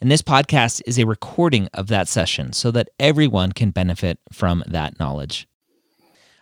[0.00, 4.62] and this podcast is a recording of that session so that everyone can benefit from
[4.66, 5.48] that knowledge.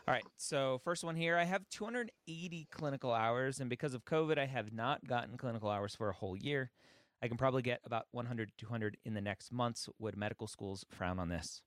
[0.07, 4.39] All right, so first one here I have 280 clinical hours, and because of COVID,
[4.39, 6.71] I have not gotten clinical hours for a whole year.
[7.23, 9.89] I can probably get about 100 200 in the next months.
[9.99, 11.63] Would medical schools frown on this?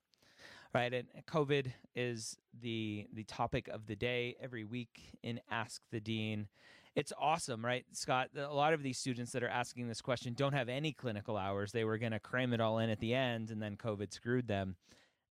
[0.74, 6.00] Right, and COVID is the the topic of the day every week in Ask the
[6.00, 6.48] Dean
[6.96, 8.30] it's awesome, right, Scott?
[8.36, 11.72] A lot of these students that are asking this question don't have any clinical hours.
[11.72, 14.48] They were going to cram it all in at the end, and then COVID screwed
[14.48, 14.76] them.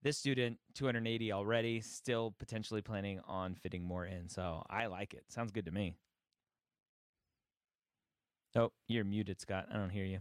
[0.03, 4.29] This student, 280 already, still potentially planning on fitting more in.
[4.29, 5.25] So I like it.
[5.29, 5.95] Sounds good to me.
[8.57, 9.67] Oh, you're muted, Scott.
[9.73, 10.21] I don't hear you.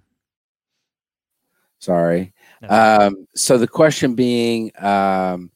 [1.79, 2.33] Sorry.
[2.67, 5.51] Um, so the question being, um,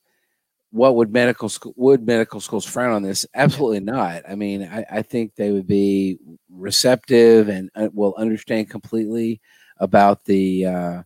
[0.72, 3.26] what would medical school would medical schools frown on this?
[3.36, 4.24] Absolutely not.
[4.28, 6.18] I mean, I, I think they would be
[6.50, 9.42] receptive and uh, will understand completely
[9.80, 11.04] about the uh,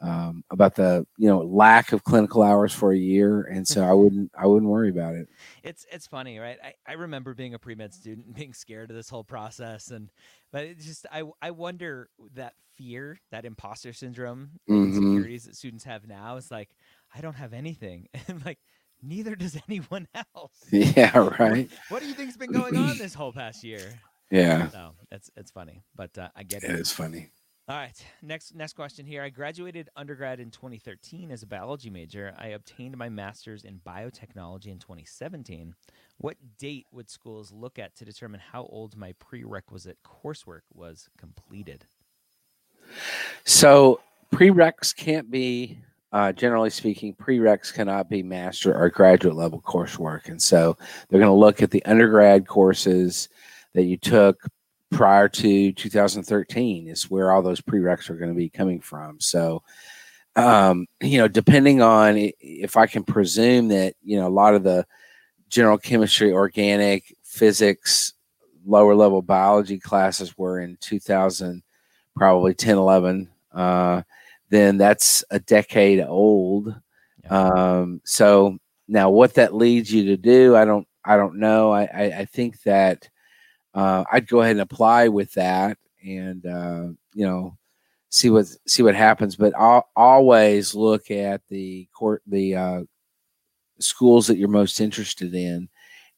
[0.00, 3.92] um, about the you know lack of clinical hours for a year, and so I
[3.92, 5.28] wouldn't I wouldn't worry about it.
[5.62, 6.58] It's it's funny, right?
[6.62, 9.90] I, I remember being a pre med student and being scared of this whole process,
[9.90, 10.10] and
[10.52, 14.84] but it's just I I wonder that fear, that imposter syndrome, mm-hmm.
[14.84, 16.36] insecurities that students have now.
[16.36, 16.70] It's like
[17.14, 18.58] I don't have anything, and like
[19.02, 20.64] neither does anyone else.
[20.70, 21.70] Yeah, right.
[21.88, 24.00] What, do you think's been going on this whole past year?
[24.30, 24.68] Yeah.
[24.70, 26.70] So it's it's funny, but uh, I get it.
[26.70, 27.30] It is funny.
[27.68, 28.04] All right.
[28.22, 29.22] Next next question here.
[29.22, 32.34] I graduated undergrad in 2013 as a biology major.
[32.38, 35.74] I obtained my master's in biotechnology in 2017.
[36.18, 41.86] What date would schools look at to determine how old my prerequisite coursework was completed?
[43.44, 44.00] So
[44.32, 45.78] prereqs can't be
[46.12, 50.28] uh, generally speaking, prereqs cannot be master or graduate level coursework.
[50.28, 50.76] And so
[51.08, 53.28] they're going to look at the undergrad courses
[53.74, 54.40] that you took
[54.90, 59.20] prior to 2013 is where all those prereqs are going to be coming from.
[59.20, 59.62] So,
[60.36, 64.62] um, you know, depending on if I can presume that, you know, a lot of
[64.62, 64.86] the
[65.48, 68.14] general chemistry, organic, physics,
[68.64, 71.62] lower level biology classes were in 2000,
[72.14, 73.28] probably 10, 11.
[73.52, 74.02] Uh,
[74.50, 76.74] then that's a decade old.
[77.28, 78.58] Um, so
[78.88, 81.72] now what that leads you to do, I don't, I don't know.
[81.72, 83.08] I, I, I think that
[83.74, 87.56] uh, I'd go ahead and apply with that, and uh, you know,
[88.08, 89.36] see what see what happens.
[89.36, 92.80] But I'll always look at the court, the uh,
[93.78, 95.68] schools that you're most interested in,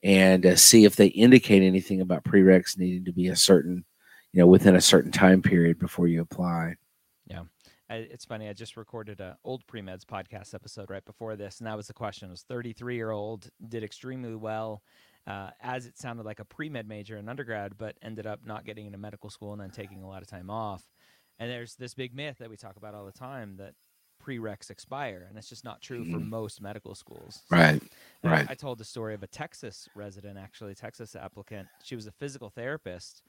[0.04, 3.84] and uh, see if they indicate anything about prereqs needing to be a certain,
[4.32, 6.74] you know, within a certain time period before you apply.
[7.28, 7.42] Yeah.
[7.90, 8.48] I, it's funny.
[8.48, 11.86] I just recorded a old pre meds podcast episode right before this, and that was
[11.86, 12.28] the question.
[12.28, 14.82] It was 33 year old, did extremely well,
[15.26, 18.64] uh, as it sounded like a pre med major in undergrad, but ended up not
[18.64, 20.82] getting into medical school and then taking a lot of time off.
[21.38, 23.74] And there's this big myth that we talk about all the time that
[24.24, 27.42] prereqs expire, and it's just not true for most medical schools.
[27.48, 27.82] So, right.
[28.24, 28.48] Right.
[28.48, 31.68] I, I told the story of a Texas resident, actually, Texas applicant.
[31.84, 33.22] She was a physical therapist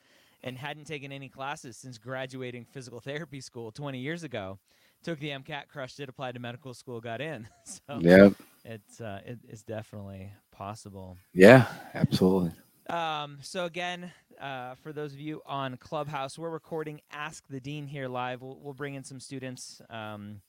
[0.44, 4.60] and hadn't taken any classes since graduating physical therapy school 20 years ago.
[5.04, 7.48] Took the MCAT, crushed it, applied to medical school, got in.
[7.88, 8.30] So yeah,
[8.66, 11.18] it's uh, it is definitely possible.
[11.34, 12.52] Yeah, absolutely.
[12.90, 14.12] Um, so again,
[14.42, 18.42] uh, for those of you on Clubhouse, we're recording Ask the Dean here live.
[18.42, 20.42] We'll, we'll bring in some students um,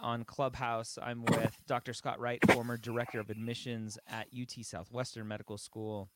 [0.00, 0.98] on Clubhouse.
[1.00, 1.92] I'm with Dr.
[1.92, 6.08] Scott Wright, former director of admissions at UT Southwestern Medical School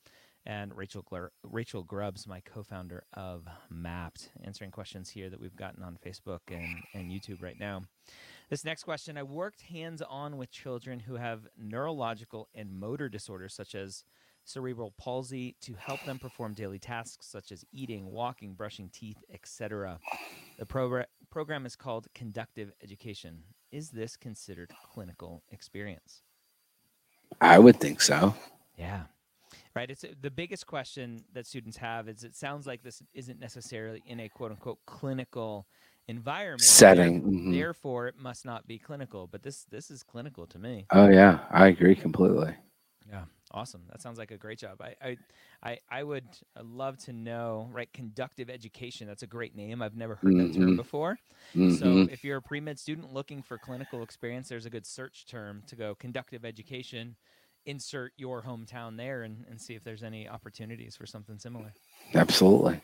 [0.44, 1.04] and Rachel
[1.42, 6.82] Rachel Grubbs, my co-founder of Mappd, answering questions here that we've gotten on Facebook and,
[6.94, 7.82] and YouTube right now.
[8.50, 13.74] This next question: I worked hands-on with children who have neurological and motor disorders such
[13.74, 14.04] as
[14.44, 20.00] cerebral palsy to help them perform daily tasks such as eating, walking, brushing teeth, etc.
[20.58, 23.44] The pro- program is called Conductive Education.
[23.70, 26.22] Is this considered clinical experience?
[27.40, 28.34] I would think so.
[28.76, 29.04] Yeah
[29.74, 29.90] right?
[29.90, 34.20] It's the biggest question that students have is it sounds like this isn't necessarily in
[34.20, 35.66] a quote unquote clinical
[36.08, 37.14] environment setting.
[37.14, 37.52] Therefore, mm-hmm.
[37.52, 39.26] therefore, it must not be clinical.
[39.26, 40.86] But this this is clinical to me.
[40.90, 42.54] Oh yeah, I agree completely.
[43.08, 43.24] Yeah.
[43.54, 43.82] Awesome.
[43.90, 44.80] That sounds like a great job.
[44.80, 45.16] I, I,
[45.62, 46.24] I, I would
[46.56, 47.92] uh, love to know, right?
[47.92, 49.06] Conductive education.
[49.06, 49.82] That's a great name.
[49.82, 50.76] I've never heard that term Mhm.
[50.76, 51.18] before.
[51.54, 51.78] Mhm.
[51.78, 55.26] So if you're a pre med student looking for clinical experience, there's a good search
[55.26, 57.16] term to go conductive education.
[57.64, 61.72] Insert your hometown there and, and see if there's any opportunities for something similar.
[62.14, 62.80] Absolutely.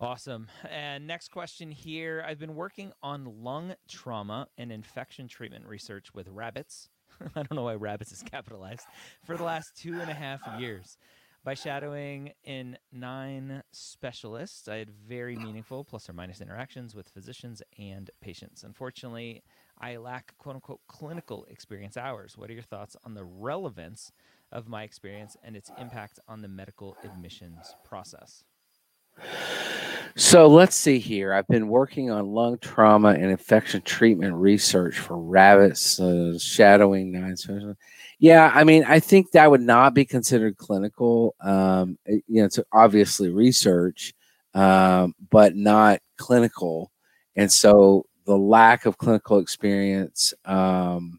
[0.00, 0.48] Awesome.
[0.70, 2.24] And next question here.
[2.26, 6.88] I've been working on lung trauma and infection treatment research with rabbits.
[7.20, 8.86] I don't know why rabbits is capitalized
[9.24, 10.98] for the last two and a half years.
[11.44, 17.62] By shadowing in nine specialists, I had very meaningful plus or minus interactions with physicians
[17.78, 18.64] and patients.
[18.64, 19.42] Unfortunately,
[19.78, 22.36] I lack quote unquote clinical experience hours.
[22.36, 24.12] What are your thoughts on the relevance
[24.52, 28.44] of my experience and its impact on the medical admissions process?
[30.16, 31.34] So let's see here.
[31.34, 37.34] I've been working on lung trauma and infection treatment research for rabbits, uh, shadowing nine.
[38.20, 41.34] Yeah, I mean, I think that would not be considered clinical.
[41.40, 44.14] Um, you know, it's obviously research,
[44.54, 46.92] um, but not clinical.
[47.34, 51.18] And so the lack of clinical experience um,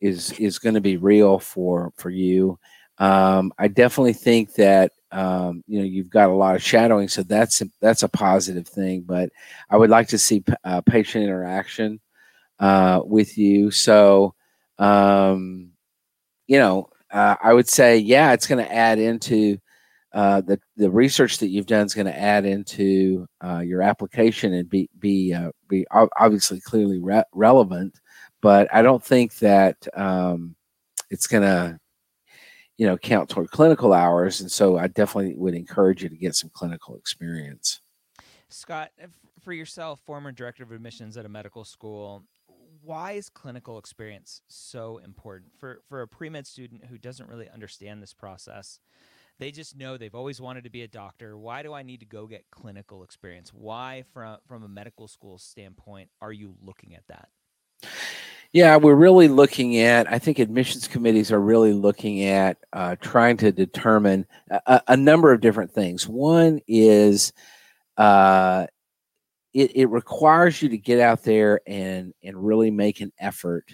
[0.00, 2.58] is is going to be real for for you.
[2.98, 7.22] Um, I definitely think that um, you know you've got a lot of shadowing, so
[7.22, 9.02] that's a, that's a positive thing.
[9.02, 9.30] But
[9.70, 12.00] I would like to see p- uh, patient interaction
[12.58, 13.70] uh, with you.
[13.70, 14.34] So
[14.78, 15.70] um,
[16.46, 19.58] you know, uh, I would say, yeah, it's going to add into
[20.14, 24.52] uh, the the research that you've done is going to add into uh, your application
[24.52, 27.98] and be be uh, be obviously clearly re- relevant.
[28.40, 30.56] But I don't think that um,
[31.10, 31.78] it's going to
[32.78, 36.34] you know count toward clinical hours and so i definitely would encourage you to get
[36.34, 37.82] some clinical experience
[38.52, 38.90] Scott,
[39.40, 42.24] for yourself, former director of admissions at a medical school,
[42.82, 47.48] why is clinical experience so important for for a pre med student who doesn't really
[47.48, 48.80] understand this process?
[49.38, 51.36] They just know they've always wanted to be a doctor.
[51.36, 53.50] Why do I need to go get clinical experience?
[53.52, 57.28] Why, from from a medical school standpoint, are you looking at that?
[58.52, 63.36] yeah we're really looking at i think admissions committees are really looking at uh, trying
[63.36, 67.32] to determine a, a number of different things one is
[67.98, 68.66] uh,
[69.52, 73.70] it, it requires you to get out there and and really make an effort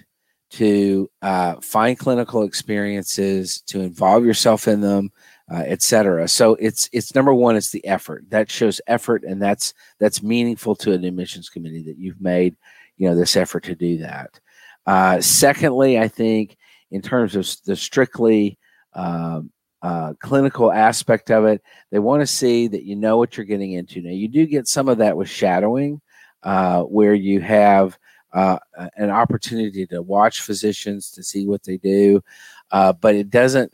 [0.50, 5.10] to uh, find clinical experiences to involve yourself in them
[5.50, 6.28] uh, et cetera.
[6.28, 8.24] So it's it's number one it's the effort.
[8.28, 12.56] That shows effort and that's that's meaningful to an admissions committee that you've made
[12.96, 14.40] you know this effort to do that.
[14.86, 16.56] Uh, secondly i think
[16.90, 18.58] in terms of the strictly
[18.94, 19.50] um,
[19.82, 23.72] uh, clinical aspect of it they want to see that you know what you're getting
[23.72, 24.00] into.
[24.00, 26.00] Now you do get some of that with shadowing
[26.42, 27.98] uh, where you have
[28.32, 28.58] uh,
[28.96, 32.22] an opportunity to watch physicians to see what they do
[32.70, 33.72] uh, but it doesn't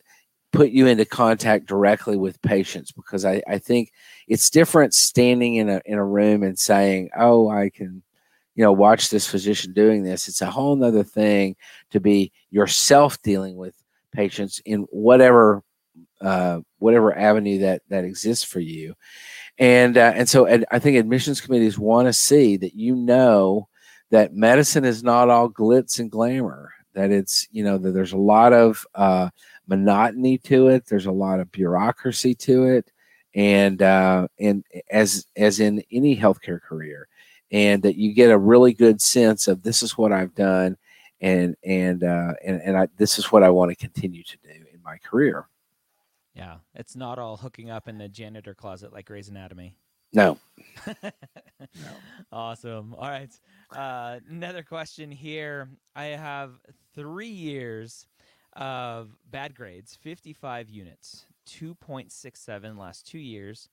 [0.54, 3.92] put you into contact directly with patients because I, I think
[4.28, 8.02] it's different standing in a in a room and saying, "Oh, I can,
[8.54, 11.56] you know, watch this physician doing this." It's a whole nother thing
[11.90, 13.74] to be yourself dealing with
[14.12, 15.62] patients in whatever
[16.20, 18.94] uh, whatever avenue that that exists for you,
[19.58, 23.68] and uh, and so I think admissions committees want to see that you know
[24.10, 26.72] that medicine is not all glitz and glamour.
[26.94, 29.30] That it's you know that there's a lot of uh,
[29.66, 30.86] monotony to it.
[30.86, 32.90] There's a lot of bureaucracy to it,
[33.34, 37.08] and uh, and as as in any healthcare career,
[37.50, 40.76] and that you get a really good sense of this is what I've done,
[41.20, 44.50] and and uh, and and I, this is what I want to continue to do
[44.50, 45.46] in my career.
[46.34, 49.76] Yeah, it's not all hooking up in the janitor closet like Grey's Anatomy.
[50.12, 50.38] No,
[51.02, 51.10] no.
[52.30, 52.94] Awesome.
[52.94, 53.32] All right.
[53.74, 55.68] Uh, another question here.
[55.96, 56.52] I have
[56.94, 58.06] three years
[58.56, 63.68] of bad grades, 55 units, 2.67 last two years.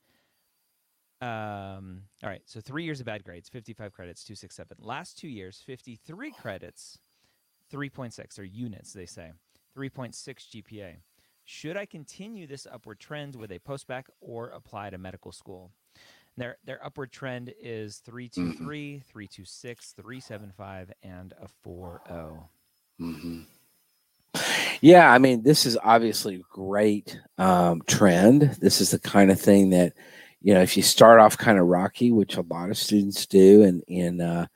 [1.21, 2.41] Um, all right.
[2.45, 4.77] So three years of bad grades, 55 credits, 267.
[4.79, 6.97] Last two years, 53 credits,
[7.71, 9.31] 3.6 or units, they say,
[9.77, 10.95] 3.6 GPA.
[11.43, 15.71] Should I continue this upward trend with a postbac or apply to medical school?
[16.37, 21.47] Their their upward trend is 323, 326, 375, and a oh.
[21.61, 22.03] 40.
[22.99, 23.45] Mhm.
[24.81, 28.41] Yeah, I mean, this is obviously a great um, trend.
[28.59, 29.93] This is the kind of thing that,
[30.41, 33.61] you know, if you start off kind of rocky, which a lot of students do
[33.61, 34.47] in in uh,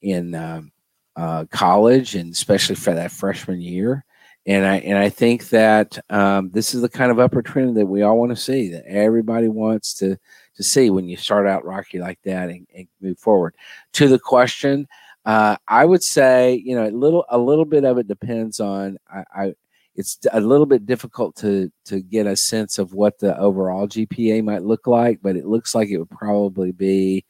[0.00, 0.72] in um,
[1.14, 4.04] uh, college, and especially for that freshman year,
[4.46, 7.86] and I and I think that um, this is the kind of upward trend that
[7.86, 8.70] we all want to see.
[8.70, 10.16] That everybody wants to
[10.56, 13.54] to see when you start out rocky like that and, and move forward.
[13.94, 14.88] To the question,
[15.26, 18.96] uh, I would say, you know, a little a little bit of it depends on
[19.12, 19.54] I, I
[19.96, 24.44] it's a little bit difficult to to get a sense of what the overall GPA
[24.44, 27.24] might look like, but it looks like it would probably be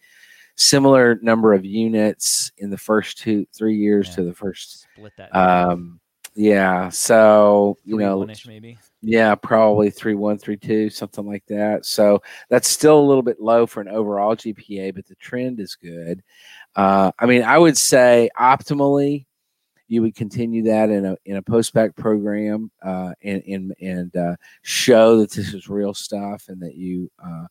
[0.56, 4.14] similar number of units in the first two three years Yeah.
[4.16, 5.36] to the first Split that.
[5.36, 6.00] um
[6.34, 8.78] yeah so you three know maybe.
[9.02, 13.38] yeah probably three one three two something like that so that's still a little bit
[13.40, 16.22] low for an overall gpa but the trend is good
[16.76, 19.26] uh i mean i would say optimally
[19.88, 24.36] you would continue that in a in a post-bac program uh and and and uh,
[24.62, 27.46] show that this is real stuff and that you uh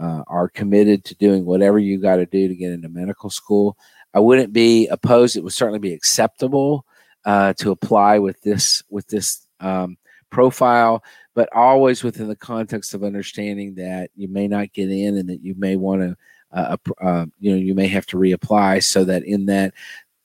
[0.00, 3.76] uh, are committed to doing whatever you got to do to get into medical school.
[4.12, 5.36] I wouldn't be opposed.
[5.36, 6.84] It would certainly be acceptable
[7.24, 9.96] uh, to apply with this with this um,
[10.30, 11.02] profile,
[11.34, 15.42] but always within the context of understanding that you may not get in and that
[15.42, 16.16] you may want to,
[16.52, 18.82] uh, you know, you may have to reapply.
[18.82, 19.74] So that in that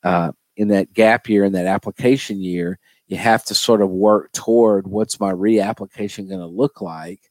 [0.03, 4.31] uh, in that gap year, in that application year, you have to sort of work
[4.33, 7.21] toward what's my reapplication going to look like.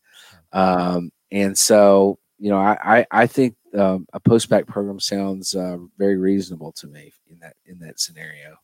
[0.52, 5.76] Um, and so, you know, I, I, I think um, a post-bac program sounds uh,
[5.98, 8.56] very reasonable to me in that in that scenario.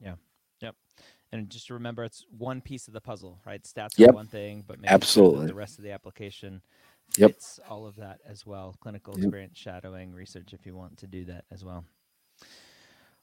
[0.00, 0.14] Yeah
[0.60, 0.74] yep
[1.32, 3.62] and just to remember, it's one piece of the puzzle, right?
[3.62, 4.10] Stats Yep.
[4.10, 5.46] are one thing, but Absolutely.
[5.46, 6.62] the rest of the application
[7.18, 7.32] Yep.
[7.32, 8.74] fits all of that as well.
[8.80, 9.24] Clinical Yep.
[9.24, 11.84] experience, shadowing, research, if you want to do that as well.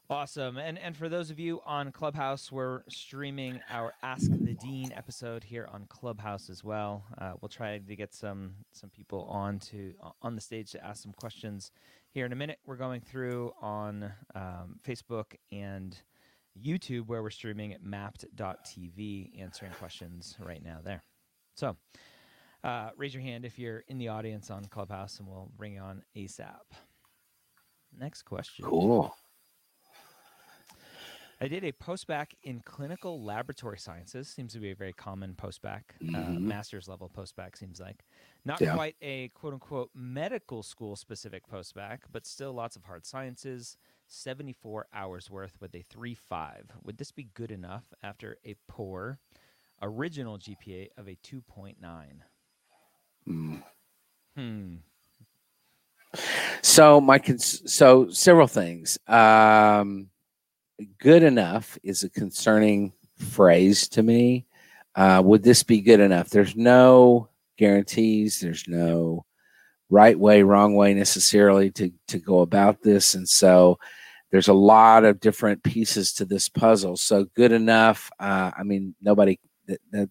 [0.08, 0.56] Awesome.
[0.56, 5.42] And and for those of you on Clubhouse, we're streaming our Ask the Dean episode
[5.42, 7.04] here on Clubhouse as well.
[7.18, 11.02] Uh, we'll try to get some some people on to on the stage to ask
[11.02, 11.72] some questions
[12.12, 12.60] here in a minute.
[12.66, 16.00] We're going through on um, Facebook and
[16.56, 21.02] YouTube where we're streaming at mappd.tv, answering questions right now there.
[21.56, 21.76] So
[22.62, 25.80] uh, raise your hand if you're in the audience on Clubhouse, and we'll bring you
[25.80, 26.60] on ASAP.
[27.98, 28.66] Next question.
[28.66, 29.12] Cool.
[31.40, 34.26] I did a postbac in clinical laboratory sciences.
[34.28, 36.40] Seems to be a very common postbac, uh, Mhm.
[36.40, 37.58] master's level postbac.
[37.58, 38.04] Seems like
[38.46, 38.74] not Yeah.
[38.74, 43.76] quite a quote unquote medical school specific postbac, but still lots of hard sciences.
[44.08, 46.70] Seventy-four hours worth with a three five.
[46.84, 49.18] Would this be good enough after a poor
[49.82, 52.24] original GPA of a two point nine?
[53.26, 53.62] Mm.
[54.34, 54.76] Hmm.
[56.62, 58.96] So my cons- so several things.
[59.06, 60.10] Um,
[60.98, 64.46] good enough is a concerning phrase to me.
[64.94, 66.30] Uh, would this be good enough?
[66.30, 68.40] There's no guarantees.
[68.40, 69.24] There's no
[69.90, 73.78] right way, wrong way necessarily to to go about this, and so
[74.30, 76.96] there's a lot of different pieces to this puzzle.
[76.96, 78.10] So good enough.
[78.18, 79.38] Uh, I mean, nobody.
[79.66, 80.10] That, that,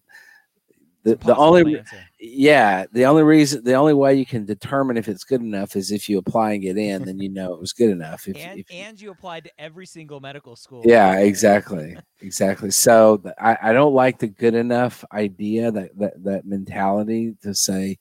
[1.06, 1.96] the, the only answer.
[2.18, 5.92] yeah, the only reason, the only way you can determine if it's good enough is
[5.92, 8.26] if you apply and get in, then you know it was good enough.
[8.26, 10.82] If, and if you- and you applied to every single medical school.
[10.84, 12.72] yeah, exactly, exactly.
[12.72, 17.98] So I, I don't like the good enough idea that that, that mentality to say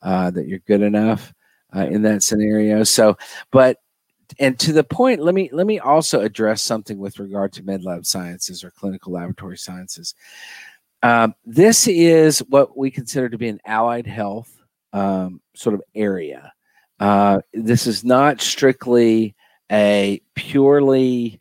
[0.00, 1.34] uh, that you're good enough
[1.74, 2.84] uh, in that scenario.
[2.84, 3.18] So,
[3.52, 3.78] but
[4.38, 7.84] and to the point, let me let me also address something with regard to med
[7.84, 10.14] lab sciences or clinical laboratory sciences.
[11.02, 14.52] Um, this is what we consider to be an allied health
[14.92, 16.52] um, sort of area.
[16.98, 19.34] Uh, this is not strictly
[19.70, 21.40] a purely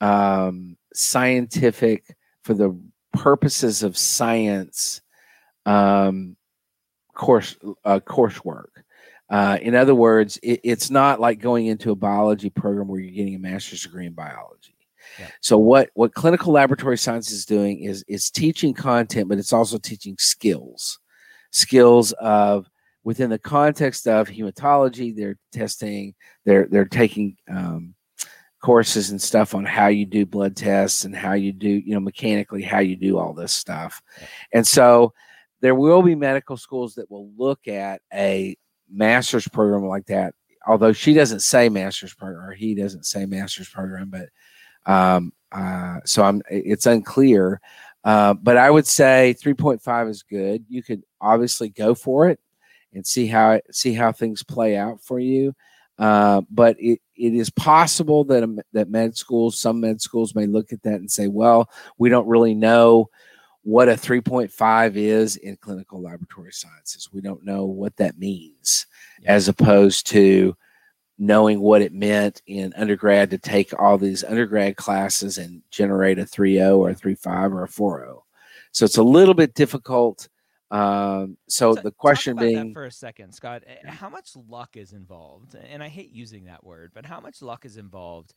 [0.00, 2.78] um, scientific, for the
[3.12, 5.02] purposes of science,
[5.66, 6.36] um,
[7.14, 8.68] course uh, coursework.
[9.28, 13.12] Uh, in other words, it, it's not like going into a biology program where you're
[13.12, 14.74] getting a master's degree in biology.
[15.18, 15.28] Yeah.
[15.40, 19.78] So what what clinical laboratory science is doing is is teaching content, but it's also
[19.78, 20.98] teaching skills,
[21.50, 22.68] skills of
[23.04, 25.14] within the context of hematology.
[25.14, 26.14] They're testing,
[26.44, 27.94] they're they're taking um,
[28.62, 32.00] courses and stuff on how you do blood tests and how you do you know
[32.00, 34.26] mechanically how you do all this stuff, Yeah.
[34.52, 35.12] and so
[35.62, 38.56] there will be medical schools that will look at a
[38.90, 40.34] master's program like that.
[40.66, 44.28] Although she doesn't say master's program or he doesn't say master's program, but
[44.86, 47.60] um, uh, so I'm it's unclear.
[48.02, 50.64] Uh, but I would say 3.5 is good.
[50.68, 52.40] You could obviously go for it
[52.94, 55.54] and see how it, see how things play out for you.
[55.98, 60.72] Uh, but it, it is possible that that med schools, some med schools, may look
[60.72, 61.68] at that and say, "Well,
[61.98, 63.10] we don't really know
[63.62, 67.10] what a 3.5 is in clinical laboratory sciences.
[67.12, 68.86] We don't know what that means,
[69.20, 69.32] Yeah.
[69.34, 70.56] as opposed to
[71.20, 76.22] knowing what it meant in undergrad to take all these undergrad classes and generate a
[76.24, 78.22] 3.0 or a 3.5 or a 4.0.
[78.72, 80.28] So it's a little bit difficult.
[80.70, 83.64] Um, so Ta- the question being, for a second, Scott.
[83.68, 85.54] uh, How much luck is involved?
[85.56, 88.32] And I hate using that word, but how much luck is involved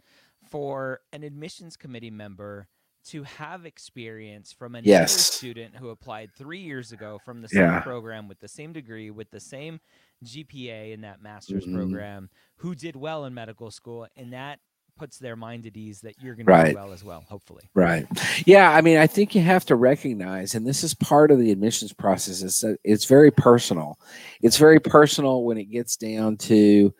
[0.49, 2.67] for an admissions committee member
[3.05, 5.11] to have experience from another Yes.
[5.13, 7.79] student who applied three years ago from the same Yeah.
[7.81, 9.79] program with the same degree, with the same
[10.23, 11.73] GPA in that master's Mhm.
[11.75, 14.59] program, who did well in medical school, and that
[14.95, 17.67] puts their mind at ease that you're going to do well as well, hopefully.
[17.73, 18.05] Right.
[18.45, 18.71] Yeah.
[18.71, 21.91] I mean, I think you have to recognize, and this is part of the admissions
[21.93, 23.99] process, is that it's very personal.
[24.41, 26.93] It's very personal when it gets down to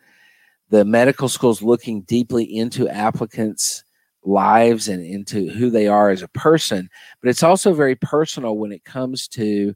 [0.70, 3.83] the medical schools looking deeply into applicants'
[4.24, 6.88] lives and into who they are as a person.
[7.20, 9.74] But it's also very personal when it comes to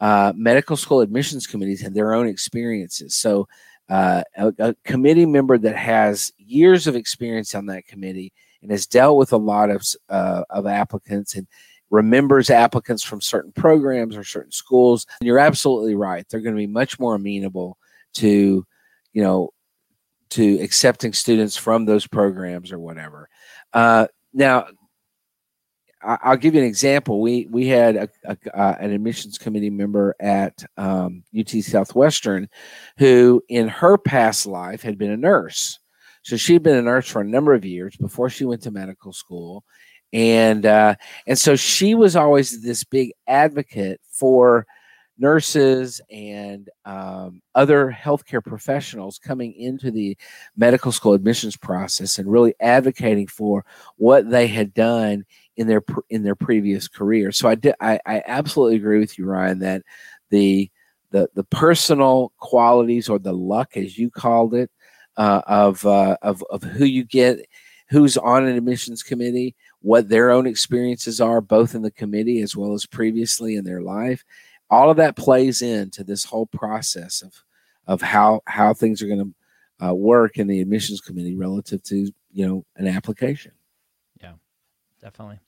[0.00, 3.14] uh, medical school admissions committees and their own experiences.
[3.14, 3.48] So,
[3.88, 8.32] uh, a, a committee member that has years of experience on that committee
[8.62, 11.46] and has dealt with a lot of uh, of applicants and
[11.90, 15.06] remembers applicants from certain programs or certain schools.
[15.20, 17.76] And you're absolutely right; they're going to be much more amenable
[18.14, 18.66] to,
[19.12, 19.50] you know,
[20.30, 23.28] to accepting students from those programs or whatever.
[23.74, 24.66] Uh, now,
[26.04, 27.20] I'll give you an example.
[27.20, 32.48] We we had a, a, uh, an admissions committee member at um, UT Southwestern,
[32.98, 35.78] who in her past life had been a nurse.
[36.22, 39.12] So she'd been a nurse for a number of years before she went to medical
[39.12, 39.64] school,
[40.12, 40.94] and uh,
[41.26, 44.66] and so she was always this big advocate for
[45.18, 50.16] nurses and um, other healthcare professionals coming into the
[50.56, 53.64] medical school admissions process and really advocating for
[53.96, 55.24] what they had done
[55.56, 57.30] in their in their previous career.
[57.32, 59.82] So I did I, I absolutely agree with you, Ryan, that
[60.30, 60.70] the
[61.10, 64.70] the the personal qualities or the luck, as you called it,
[65.16, 67.38] uh, of uh, of of who you get,
[67.88, 72.56] who's on an admissions committee, what their own experiences are, both in the committee as
[72.56, 74.24] well as previously in their life.
[74.70, 77.44] All of that plays into this whole process of
[77.86, 79.34] of how how things are going
[79.80, 83.52] to uh, work in the admissions committee relative to you know an application.
[84.20, 84.34] Yeah,
[85.00, 85.40] definitely.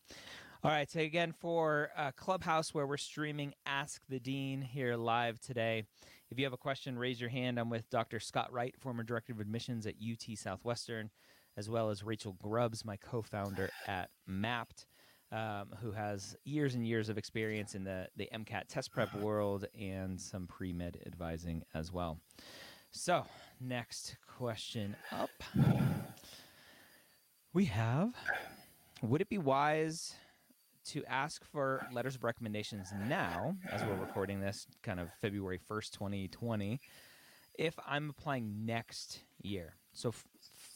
[0.65, 0.91] All right.
[0.91, 5.85] So, again, for uh, Clubhouse, where we're streaming Ask the Dean here live today,
[6.31, 7.59] if you have a question, raise your hand.
[7.61, 8.19] I'm with Dr.
[8.19, 11.11] Scott Wright, former director of admissions at UT Southwestern,
[11.57, 14.87] as well as Rachel Grubbs, my co founder at Mappd.
[15.33, 19.67] Um, who has years and years of experience in the, the MCAT test prep world
[19.77, 22.21] and some pre med advising as well.
[22.93, 23.25] So,
[23.61, 25.31] next question up.
[27.53, 28.15] We have
[29.03, 30.15] Would it be wise
[30.87, 35.91] to ask for letters of recommendations now, as we're recording this kind of February 1st,
[35.91, 36.81] 2020,
[37.59, 39.75] if I'm applying next year?
[39.93, 40.25] So, f-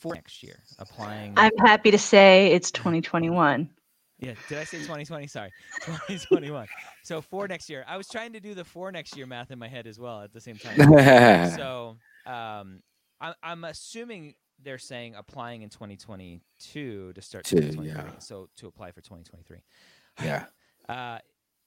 [0.00, 1.34] for next year, applying.
[1.36, 3.70] I'm happy to say it's 2021.
[4.20, 5.26] Yeah, did I say 2020?
[5.26, 5.50] Sorry,
[5.84, 6.66] 2021.
[7.02, 9.58] So for next year, I was trying to do the for next year math in
[9.58, 10.76] my head as well at the same time.
[11.56, 12.82] so um,
[13.20, 17.88] I, I'm assuming they're saying applying in 2022 to start Two, 2023.
[18.12, 18.18] yeah.
[18.18, 19.58] So to apply for 2023.
[20.22, 20.44] yeah.
[20.88, 21.18] Uh,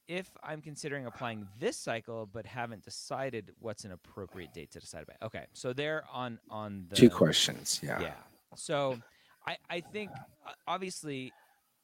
[0.06, 5.02] if I'm considering applying this cycle but haven't decided what's an appropriate date to decide
[5.02, 7.80] about, okay, so they're on on the Two questions.
[7.82, 8.00] Yeah.
[8.02, 8.12] yeah.
[8.54, 8.98] So
[9.46, 10.10] I, I think
[10.46, 11.32] uh, obviously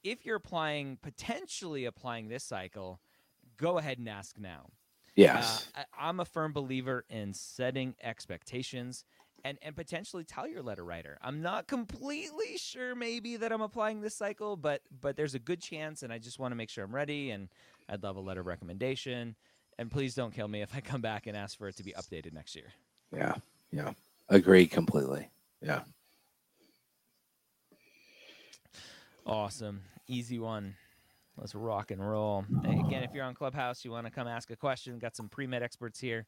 [0.02, 3.00] if you're applying potentially applying this cycle,
[3.56, 4.66] go ahead and ask now.
[5.16, 5.68] Yes.
[5.74, 9.04] Uh, I, I'm a firm believer in setting expectations
[9.44, 11.18] and, and potentially tell your letter writer.
[11.22, 15.60] I'm not completely sure maybe that I'm applying this cycle, but but there's a good
[15.60, 17.48] chance and I just want to make sure I'm ready and
[17.88, 19.36] I'd love a letter of recommendation.
[19.78, 21.92] And please don't kill me if I come back and ask for it to be
[21.92, 22.72] updated next year.
[23.14, 23.34] yeah.
[23.72, 23.92] Yeah.
[24.28, 25.28] Agree completely.
[25.62, 25.82] Yeah.
[29.26, 29.82] Awesome.
[30.06, 30.74] Easy one.
[31.36, 32.44] Let's rock and roll.
[32.64, 35.46] Again, if you're on Clubhouse, you want to come ask a question, got some pre
[35.46, 36.26] med experts here.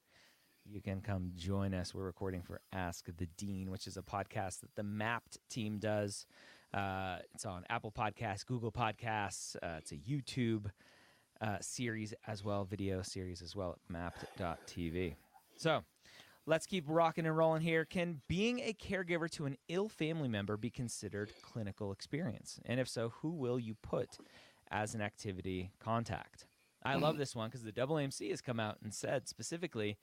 [0.64, 1.94] You can come join us.
[1.94, 6.24] We're recording for Ask the Dean, which is a podcast that the Mappd team does.
[6.72, 9.56] Uh, it's on Apple Podcasts, Google Podcasts.
[9.56, 10.70] Uh, it's a YouTube
[11.40, 15.16] uh, series as well, video series as well at mappd.tv.
[15.56, 15.82] So
[16.46, 17.84] let's keep rocking and rolling here.
[17.84, 22.58] Can being a caregiver to an ill family member be considered clinical experience?
[22.66, 24.18] And if so, who will you put
[24.70, 26.46] as an activity contact?
[26.84, 29.98] I love this one because the AAMC has come out and said specifically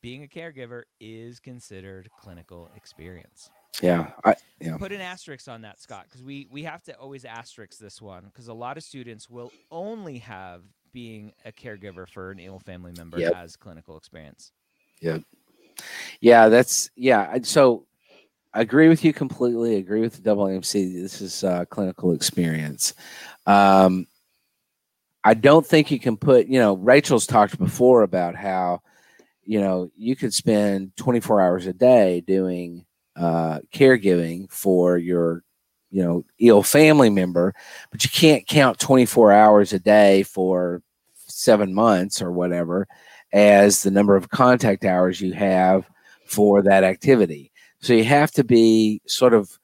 [0.00, 3.50] being a caregiver is considered clinical experience.
[3.82, 4.12] Yeah.
[4.24, 4.76] I, yeah.
[4.76, 8.24] Put an asterisk on that, Scott, because we, we have to always asterisk this one
[8.26, 12.92] because a lot of students will only have being a caregiver for an ill family
[12.96, 13.34] member Yep.
[13.34, 14.52] as clinical experience.
[16.20, 16.48] Yeah.
[16.48, 17.38] That's, yeah.
[17.42, 17.86] So
[18.52, 19.76] I agree with you completely.
[19.76, 20.92] Agree with the AAMC.
[20.94, 22.94] This is uh, clinical experience.
[23.46, 24.06] Um,
[25.22, 28.80] I don't think you can put, you know, Rachel's talked before about how,
[29.44, 35.42] you know, you could spend 24 hours a day doing uh, caregiving for your
[35.90, 37.54] you know ill family member,
[37.90, 40.82] but you can't count 24 hours a day for
[41.14, 42.86] seven months or whatever
[43.32, 45.88] as the number of contact hours you have
[46.30, 47.50] for that activity.
[47.80, 49.58] So you have to be sort of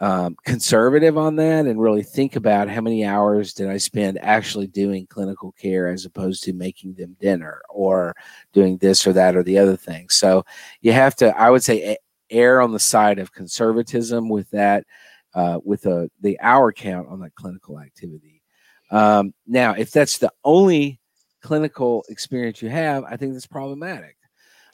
[0.00, 4.66] um, conservative on that and really think about how many hours did I spend actually
[4.66, 8.14] doing clinical care as opposed to making them dinner or
[8.52, 10.08] doing this or that or the other thing.
[10.08, 10.44] So
[10.80, 11.96] you have to, I would say,
[12.30, 14.84] err on the side of conservatism with that,
[15.34, 18.42] uh, with a, the hour count on that clinical activity.
[18.90, 20.98] Um, now, if that's the only
[21.42, 24.16] clinical experience you have, I think that's problematic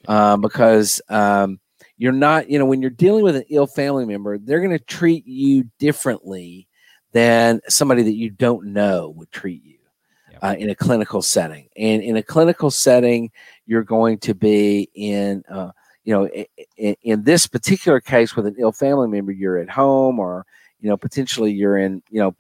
[0.06, 1.58] um, because um,
[1.96, 4.84] you're not, you know, when you're dealing with an ill family member, they're going to
[4.84, 6.68] treat you differently
[7.12, 9.78] than somebody that you don't know would treat you
[10.42, 11.68] uh, in a clinical setting.
[11.76, 13.30] And in a clinical setting,
[13.66, 15.70] you're going to be in, uh,
[16.04, 16.28] you know,
[16.76, 20.46] in, in, this particular case with an ill family member, you're at home or,
[20.80, 22.34] you know, potentially you're in, you know,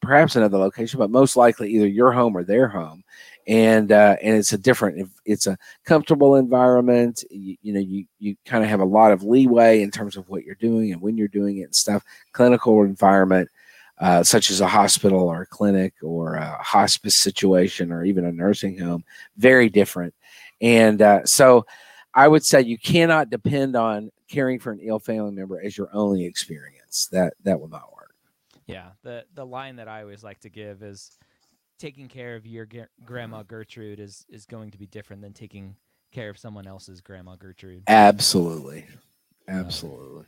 [0.00, 3.04] perhaps another location, but most likely either your home or their home.
[3.46, 7.24] And uh, and it's a different it's a comfortable environment.
[7.28, 10.28] You, you know you you kind of have a lot of leeway in terms of
[10.28, 12.04] what you're doing and when you're doing it and stuff.
[12.32, 13.48] Clinical environment
[13.98, 18.32] uh, such as a hospital or a clinic or a hospice situation or even a
[18.32, 19.04] nursing home
[19.36, 20.14] very different.
[20.60, 21.66] And uh, so
[22.14, 25.88] i would say you cannot depend on caring for an ill family member as your
[25.92, 27.08] only experience.
[27.12, 28.01] That that will not work
[28.66, 31.18] yeah the the line that i always like to give is
[31.82, 32.68] taking care of your
[33.04, 35.74] grandma Gertrude is is going to be different than taking
[36.12, 37.82] care of someone else's grandma Gertrude.
[37.88, 38.86] Absolutely.
[39.48, 40.26] Absolutely.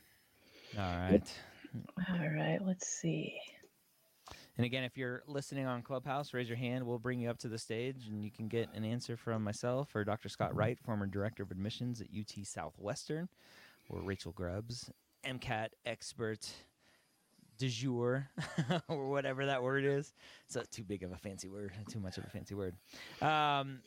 [0.77, 1.23] All right.
[2.11, 3.37] All right, let's see.
[4.57, 6.85] And again, if you're listening on Clubhouse, raise your hand.
[6.85, 9.95] We'll bring you up to the stage and you can get an answer from myself
[9.95, 10.29] or Dr.
[10.29, 10.59] Scott mm-hmm.
[10.59, 13.29] Wright, former director of admissions at UT Southwestern,
[13.89, 14.91] or Rachel Grubbs,
[15.25, 16.49] MCAT expert
[17.65, 18.29] de jour
[18.89, 20.13] or whatever that word is.
[20.49, 22.77] So too big of a fancy word, too much of a fancy word.
[23.23, 23.81] Um,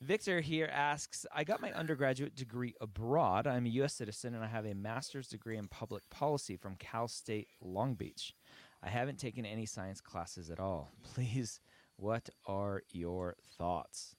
[0.00, 3.46] Victor here asks I got my undergraduate degree abroad.
[3.46, 3.94] I'm a U.S.
[3.94, 8.34] citizen and I have a master's degree in public policy from Cal State Long Beach.
[8.82, 10.90] I haven't taken any science classes at all.
[11.14, 11.60] Please,
[11.96, 14.16] what are your thoughts?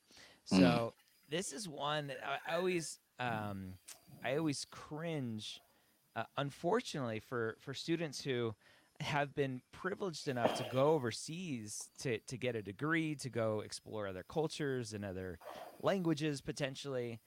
[0.53, 0.59] Mm.
[0.59, 0.93] So,
[1.29, 3.73] this is one that I, always, um,
[4.23, 5.59] I always cringe.
[6.15, 8.53] Uh, unfortunately, for for students who
[9.03, 14.07] have been privileged enough to go overseas to, to get a degree, to go explore
[14.07, 15.37] other cultures and other
[15.81, 17.19] languages potentially.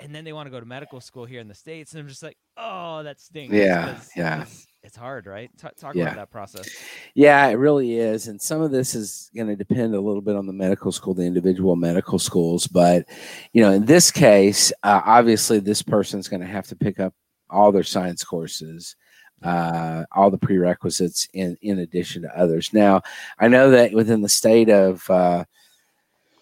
[0.00, 1.92] And then they want to go to medical school here in the States.
[1.92, 3.54] And I'm just like, oh, that stinks.
[3.54, 3.96] Yeah.
[4.16, 4.42] Yeah.
[4.42, 5.50] It's, it's hard, right?
[5.56, 6.02] T- talk yeah.
[6.02, 6.68] about that process.
[7.14, 8.26] Yeah, it really is.
[8.26, 11.14] And some of this is going to depend a little bit on the medical school,
[11.14, 12.66] the individual medical schools.
[12.66, 13.06] But,
[13.52, 17.14] you know, in this case, uh, obviously, this person's going to have to pick up
[17.48, 18.96] all their science courses
[19.44, 22.72] uh, all the prerequisites in in addition to others.
[22.72, 23.02] Now,
[23.38, 25.44] I know that within the state of uh,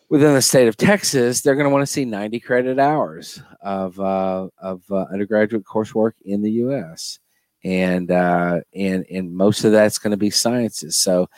[0.08, 3.98] within the state of Texas, they're going to want to see 90 credit hours of
[3.98, 7.18] uh, of uh, undergraduate coursework in the U.S.
[7.64, 10.96] and uh, and and most of that's going to be sciences.
[10.96, 11.28] So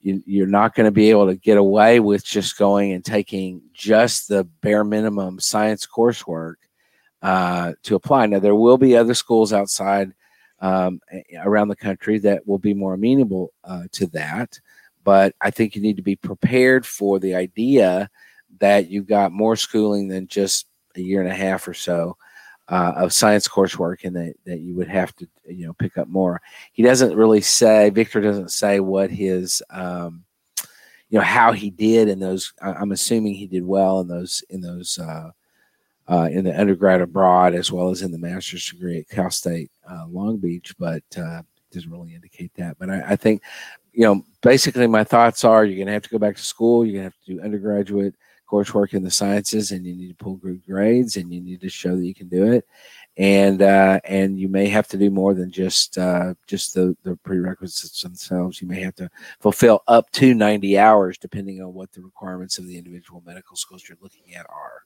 [0.00, 3.60] you, you're not going to be able to get away with just going and taking
[3.74, 6.54] just the bare minimum science coursework
[7.20, 8.26] uh, to apply.
[8.26, 10.14] Now, there will be other schools outside
[10.60, 11.00] um,
[11.42, 14.58] around the country that will be more amenable uh, to that.
[15.04, 18.10] But I think you need to be prepared for the idea
[18.58, 22.16] that you've got more schooling than just a year and a half or so
[22.68, 26.08] uh, of science coursework, and that, that you would have to you know pick up
[26.08, 26.40] more.
[26.72, 27.90] He doesn't really say.
[27.90, 30.24] Victor doesn't say what his um,
[31.08, 32.52] you know how he did in those.
[32.62, 35.30] I'm assuming he did well in those in those uh,
[36.10, 39.70] uh, in the undergrad abroad as well as in the master's degree at Cal State
[39.88, 41.42] uh, Long Beach, but uh,
[41.72, 42.76] doesn't really indicate that.
[42.78, 43.42] But I, I, think,
[43.92, 46.84] you know, basically my thoughts are you're going to have to go back to school,
[46.84, 48.14] you're going to have to do undergraduate
[48.50, 51.68] coursework in the sciences, and you need to pull good grades, and you need to
[51.68, 52.66] show that you can do it.
[53.16, 57.16] And uh, and you may have to do more than just uh, just the, the
[57.16, 58.60] prerequisites themselves.
[58.62, 62.66] You may have to fulfill up to 90 hours, depending on what the requirements of
[62.66, 64.82] the individual medical schools you're looking at are.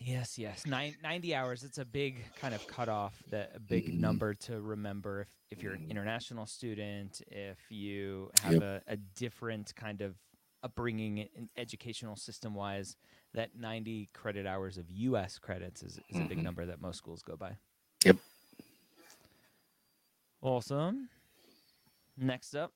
[0.00, 0.66] Yes, yes.
[0.66, 1.64] Nine, 90 hours.
[1.64, 4.00] It's a big kind of cutoff, that a big mm-hmm.
[4.00, 8.62] number to remember if, if you're an international student, if you have yep.
[8.62, 10.14] a, a different kind of
[10.62, 12.96] upbringing in educational system wise,
[13.34, 16.24] that 90 credit hours of US credits is, is mm-hmm.
[16.24, 16.44] a big mm-hmm.
[16.44, 17.56] number that most schools go by.
[18.04, 18.16] Yep.
[20.40, 21.08] Awesome.
[22.16, 22.72] Next up,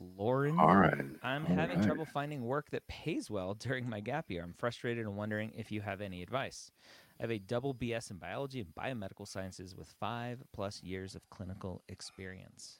[0.00, 0.58] Lauren.
[0.58, 0.94] All right.
[1.22, 1.86] I'm All having right.
[1.86, 4.42] trouble finding work that pays well during my gap year.
[4.42, 6.70] I'm frustrated and wondering if you have any advice.
[7.18, 11.28] I have a double BS in biology and biomedical sciences with five plus years of
[11.30, 12.78] clinical experience.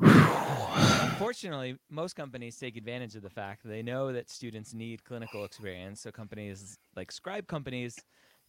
[0.00, 5.44] Unfortunately, most companies take advantage of the fact that they know that students need clinical
[5.44, 6.00] experience.
[6.00, 7.96] So companies like scribe companies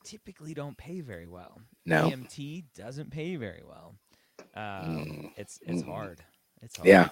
[0.03, 1.61] typically don't pay very well.
[1.85, 2.09] No.
[2.09, 3.95] EMT doesn't pay very well.
[4.55, 5.31] Um, Mm.
[5.37, 5.87] It's it's Mm.
[5.87, 6.23] hard.
[6.61, 6.87] It's hard.
[6.87, 7.09] Yeah.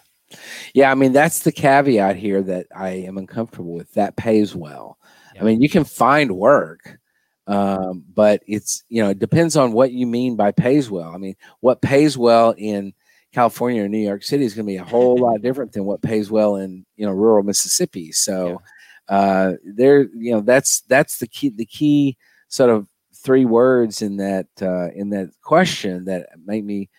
[0.73, 3.93] Yeah, I mean that's the caveat here that I am uncomfortable with.
[3.93, 4.97] That pays well.
[5.33, 5.41] Yeah.
[5.41, 6.99] I mean, you can find work,
[7.47, 11.11] um, but it's you know it depends on what you mean by pays well.
[11.13, 12.93] I mean, what pays well in
[13.31, 16.01] California or New York City is going to be a whole lot different than what
[16.01, 18.11] pays well in you know rural Mississippi.
[18.11, 18.61] So
[19.09, 21.49] uh, there, you know, that's that's the key.
[21.49, 22.17] The key
[22.49, 26.89] sort of three words in that uh, in that question that make me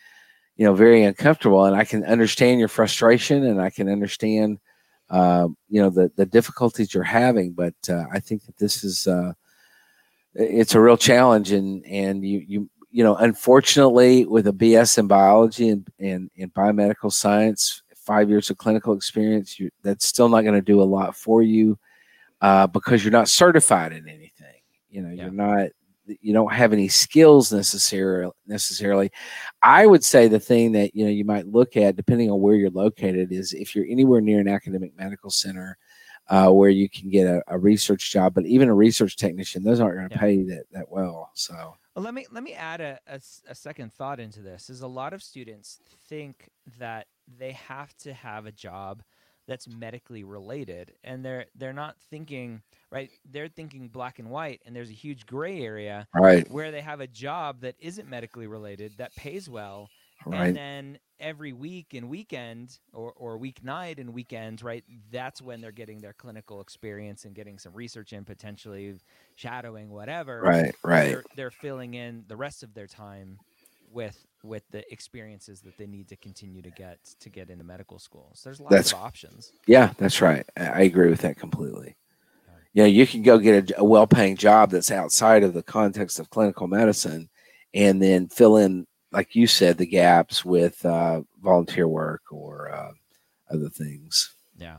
[0.58, 4.58] you know very uncomfortable and i can understand your frustration and i can understand
[5.10, 9.06] uh, you know the the difficulties you're having but uh, i think that this is
[9.06, 9.32] uh,
[10.34, 15.06] it's a real challenge and and you you you know unfortunately with a bs in
[15.06, 20.42] biology and and in biomedical science five years of clinical experience you that's still not
[20.42, 21.78] going to do a lot for you
[22.40, 25.24] uh, because you're not certified in anything you know Yeah.
[25.24, 25.68] you're not
[26.20, 29.10] you don't have any skills necessarily necessarily
[29.62, 32.54] i would say the thing that you know you might look at depending on where
[32.54, 35.76] you're located is if you're anywhere near an academic medical center
[36.30, 39.80] uh, where you can get a, a research job but even a research technician those
[39.80, 40.18] aren't going to Yeah.
[40.18, 44.20] pay that that well so Well, let me let me add a a second thought
[44.20, 44.70] into this.
[44.70, 47.06] Is a lot of students think that
[47.38, 49.02] they have to have a job
[49.48, 53.10] that's medically related, and they're they're not thinking right.
[53.28, 57.00] They're thinking black and white, and there's a huge gray area right where they have
[57.00, 59.88] a job that isn't medically related that pays well,
[60.26, 64.84] right and then every week and weekend or, or weeknight and weekends, right?
[65.10, 68.94] That's when they're getting their clinical experience and getting some research in, potentially
[69.34, 73.38] shadowing, whatever right right they're, they're filling in the rest of their time
[73.92, 77.98] with with the experiences that they need to continue to get to get into medical
[77.98, 78.30] school.
[78.34, 79.52] So there's lots That's- of options.
[79.66, 80.46] Yeah, that's right.
[80.56, 81.96] I agree with that completely.
[82.74, 86.30] Yeah, you can go get a, a well-paying job that's outside of the context of
[86.30, 87.28] clinical medicine,
[87.74, 92.92] and then fill in, like you said, the gaps with uh, volunteer work or uh,
[93.50, 94.34] other things.
[94.56, 94.76] Yeah.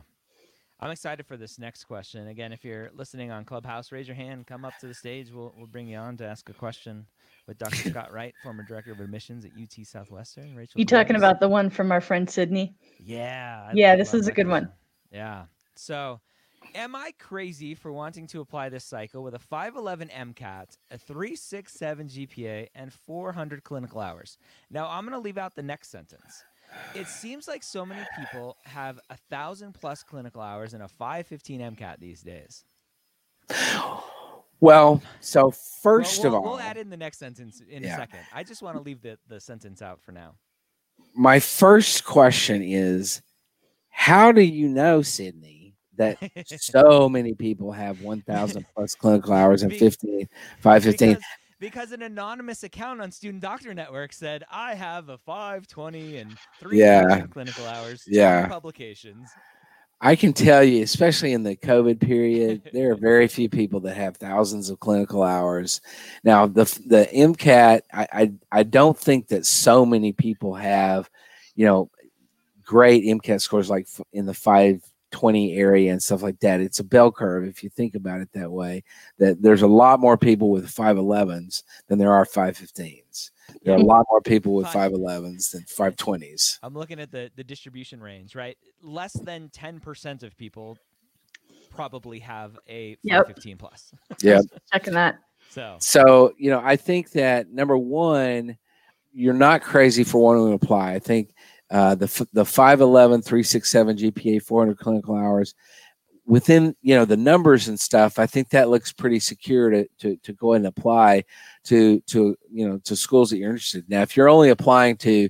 [0.82, 2.28] I'm excited for this next question.
[2.30, 5.30] Again, if you're listening on Clubhouse, raise your hand, come up to the stage.
[5.30, 7.06] We'll, we'll bring you on to ask a question
[7.48, 7.76] with Dr.
[7.90, 10.56] Scott Wright, former director of admissions at UT Southwestern.
[10.56, 12.76] Rachel You talking about the one from our friend Sydney?
[12.98, 13.68] Yeah.
[13.70, 14.64] I Yeah, this is a good one.
[14.64, 14.78] question.
[15.12, 15.46] Yeah.
[15.76, 16.22] So,
[16.76, 22.08] am I crazy for wanting to apply this cycle with a 511 MCAT, a 367
[22.08, 24.38] GPA, and 400 clinical hours?
[24.72, 26.46] Now, I'm going to leave out the next sentence.
[26.96, 31.62] It seems like so many people have a thousand plus clinical hours and a 515
[31.76, 32.64] MCAT these days.
[34.62, 35.52] Well, so Well,
[35.82, 37.96] first we'll, of all, we'll add in the next sentence in Yeah.
[37.96, 38.20] a second.
[38.34, 40.36] I just want to leave the, the sentence out for now.
[41.16, 43.22] my first question is,
[43.90, 46.18] how do you know, Sydney, that
[46.60, 50.28] so many people have 1,000 plus clinical hours and Be- 15,
[50.60, 51.18] 515?
[51.60, 56.78] Because, an anonymous account on Student Doctor Network said, I have a 520 and 3,000
[56.78, 57.26] Yeah.
[57.28, 58.48] clinical hours, Yeah.
[58.48, 59.30] publications.
[60.02, 63.98] I can tell you, especially in the COVID period, there are very few people that
[63.98, 65.82] have thousands of clinical hours.
[66.24, 71.10] Now, the the MCAT, I, I I don't think that so many people have,
[71.56, 71.90] you know,
[72.64, 76.60] great MCAT scores like in the five twenty area and stuff like that.
[76.62, 78.84] It's a bell curve if you think about it that way.
[79.18, 83.32] That there's a lot more people with five elevens than there are five fifteens.
[83.64, 86.60] There are a lot more people with Five- five elevens than five twenties.
[86.62, 88.58] I'm looking at the, the distribution range, right?
[88.82, 90.78] Less than 10% of people
[91.72, 93.28] probably have a Yep.
[93.28, 93.92] 515 plus.
[94.22, 94.42] Yeah.
[94.72, 95.20] Checking that.
[95.50, 98.58] So, So, you know, I think that number one,
[99.14, 100.94] you're not crazy for wanting to apply.
[100.94, 101.34] I think
[101.72, 105.54] uh, the the 511, 367 GPA, 400 clinical hours
[106.30, 110.16] within, you know, the numbers and stuff, I think that looks pretty secure to, to,
[110.18, 111.24] to go and apply
[111.64, 113.86] to, to, you know, to schools that you're interested in.
[113.90, 115.30] Now, if you're only applying to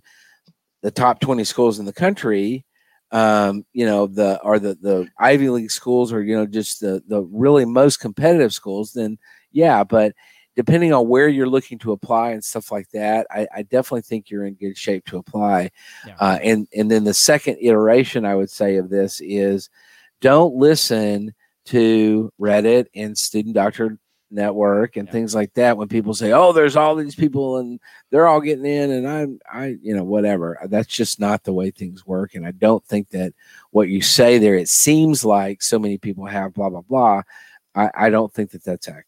[0.81, 2.65] the top 20 schools in the country,
[3.11, 7.01] um, you know, the, or the, the Ivy League schools or, you know, just the,
[7.07, 9.17] the really most competitive schools, then
[9.53, 10.13] yeah, but
[10.59, 14.29] depending on where you're looking to apply and stuff like that, I, I definitely think
[14.29, 15.71] you're in good shape to apply.
[16.05, 16.15] yeah.
[16.19, 19.69] Uh, and and then the second iteration I would say of this is
[20.19, 21.33] don't listen
[21.67, 23.97] to Reddit and Student Doctor
[24.31, 25.13] Network and Yeah.
[25.13, 27.79] things like that when people say, "Oh, there's all these people and
[28.11, 30.59] they're all getting in," and I'm I you know whatever.
[30.65, 33.31] That's just not the way things work, and I don't think that
[33.71, 34.55] what you say there.
[34.55, 37.21] It seems like so many people have blah blah blah.
[37.75, 39.05] I, I don't think that that's accurate.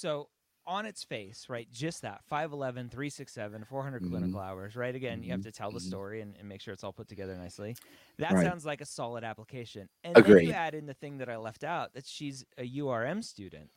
[0.00, 0.30] So
[0.66, 4.10] on its face, right, just that 5'11, 367, 400 Mhm.
[4.10, 4.94] clinical hours, right?
[4.94, 5.44] Again, you have Mhm.
[5.44, 5.80] to tell the Mhm.
[5.80, 7.76] story and, and make sure it's all put together nicely.
[8.18, 8.46] That Right.
[8.46, 9.88] sounds like a solid application.
[10.04, 13.22] And then you add in the thing that I left out that she's a URM
[13.22, 13.70] student.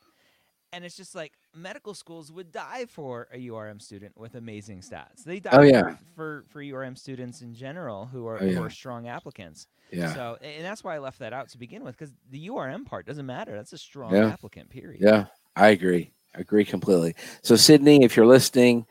[0.73, 5.23] And it's just like medical schools would die for a URM student with amazing stats.
[5.23, 5.97] They die Oh, yeah.
[6.15, 8.59] for, for URM students in general who are, Oh, who yeah.
[8.61, 9.67] are strong applicants.
[9.91, 10.13] Yeah.
[10.13, 13.05] So, and that's why I left that out to begin with, because the URM part
[13.05, 13.53] doesn't matter.
[13.55, 14.25] That's a strong Yeah.
[14.25, 15.01] applicant, period.
[15.01, 15.27] Yeah.
[15.55, 16.11] I agree.
[16.35, 17.15] I agree completely.
[17.41, 18.85] So, Sydney, if you're listening,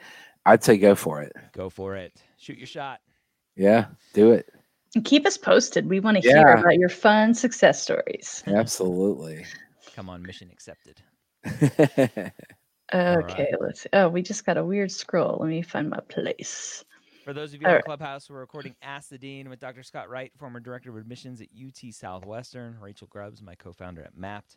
[0.46, 1.32] I'd say go for it.
[1.52, 2.12] Go for it.
[2.38, 3.00] Shoot your shot.
[3.56, 3.86] Yeah.
[4.14, 4.52] Do it.
[4.94, 5.88] And keep us posted.
[5.88, 8.44] We want to hear about your fun success stories.
[8.46, 9.44] Absolutely.
[9.94, 11.00] Come on, mission accepted.
[12.94, 13.60] Okay, right.
[13.60, 13.88] let's see.
[13.94, 15.38] Oh, we just got a weird scroll.
[15.40, 16.84] Let me find my place.
[17.24, 17.84] For those of you All in the right.
[17.84, 19.82] clubhouse, we're recording Ask the Dean with Dr.
[19.82, 22.76] Scott Wright, former director of admissions at UT Southwestern.
[22.80, 24.56] Rachel Grubbs, my co-founder at Mappd.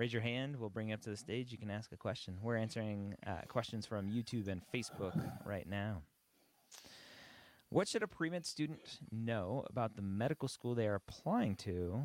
[0.00, 0.56] Raise your hand.
[0.56, 1.52] We'll bring you up to the stage.
[1.52, 2.38] You can ask a question.
[2.40, 5.12] We're answering uh, questions from YouTube and Facebook
[5.44, 6.00] right now.
[7.68, 8.80] What should a pre-med student
[9.12, 12.04] know about the medical school they are applying to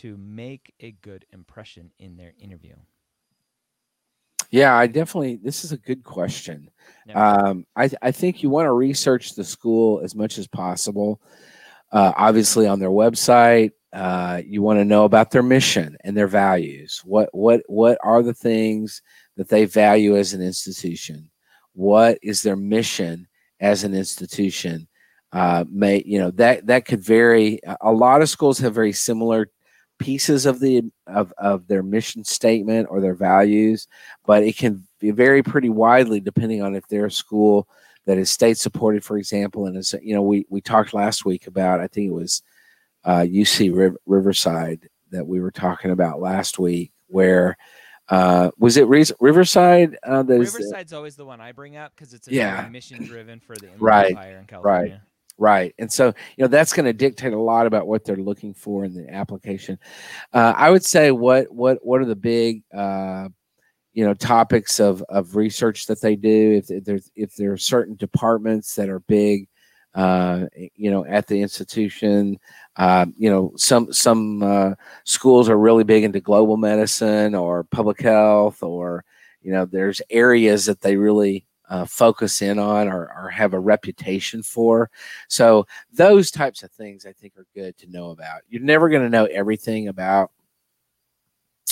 [0.00, 2.74] to make a good impression in their interview?
[4.50, 6.68] yeah, I definitely, this is a good question.
[7.06, 7.28] Yeah.
[7.28, 11.20] Um, I, I think you want to research the school as much as possible.
[11.92, 16.26] Uh, obviously, on their website, uh, you want to know about their mission and their
[16.26, 17.00] values.
[17.04, 19.02] What what what are the things
[19.36, 21.30] that they value as an institution?
[21.72, 23.28] What is their mission
[23.60, 24.88] as an institution?
[25.32, 27.60] Uh, may you know that that could vary.
[27.80, 29.48] A- lot of schools have very similar
[29.98, 33.86] pieces of the of, of their mission statement or their values
[34.26, 37.68] but it can vary pretty widely depending on if they're a school
[38.06, 39.66] that is state supported, for example.
[39.66, 42.42] And as you know, we, we talked last week about, I think it was
[43.04, 47.56] uh, UC Riv- Riverside that we were talking about last week, where
[48.08, 49.96] uh, was it Ris- Riverside?
[50.02, 52.68] Uh, that is- Riverside's always the one I bring up because it's a Yeah.
[52.70, 55.02] mission driven for the Right, Empire in California.
[55.36, 55.74] Right.
[55.80, 58.84] And so, you know, that's going to dictate a lot about what they're looking for
[58.84, 59.78] in the application.
[60.32, 63.28] Uh, I would say what what what are the big uh,
[63.94, 67.56] you know topics of of research that they do if, if there's if there are
[67.56, 69.48] certain departments that are big
[69.94, 72.38] uh, you know at the institution.
[72.76, 78.00] Um, you know some some uh, schools are really big into global medicine or public
[78.00, 79.04] health or
[79.42, 83.60] you know there's areas that they really uh, focus in on or, or have a
[83.60, 84.90] reputation for.
[85.28, 88.42] So those types of things i think are good to know about.
[88.48, 90.30] You're never going to know everything about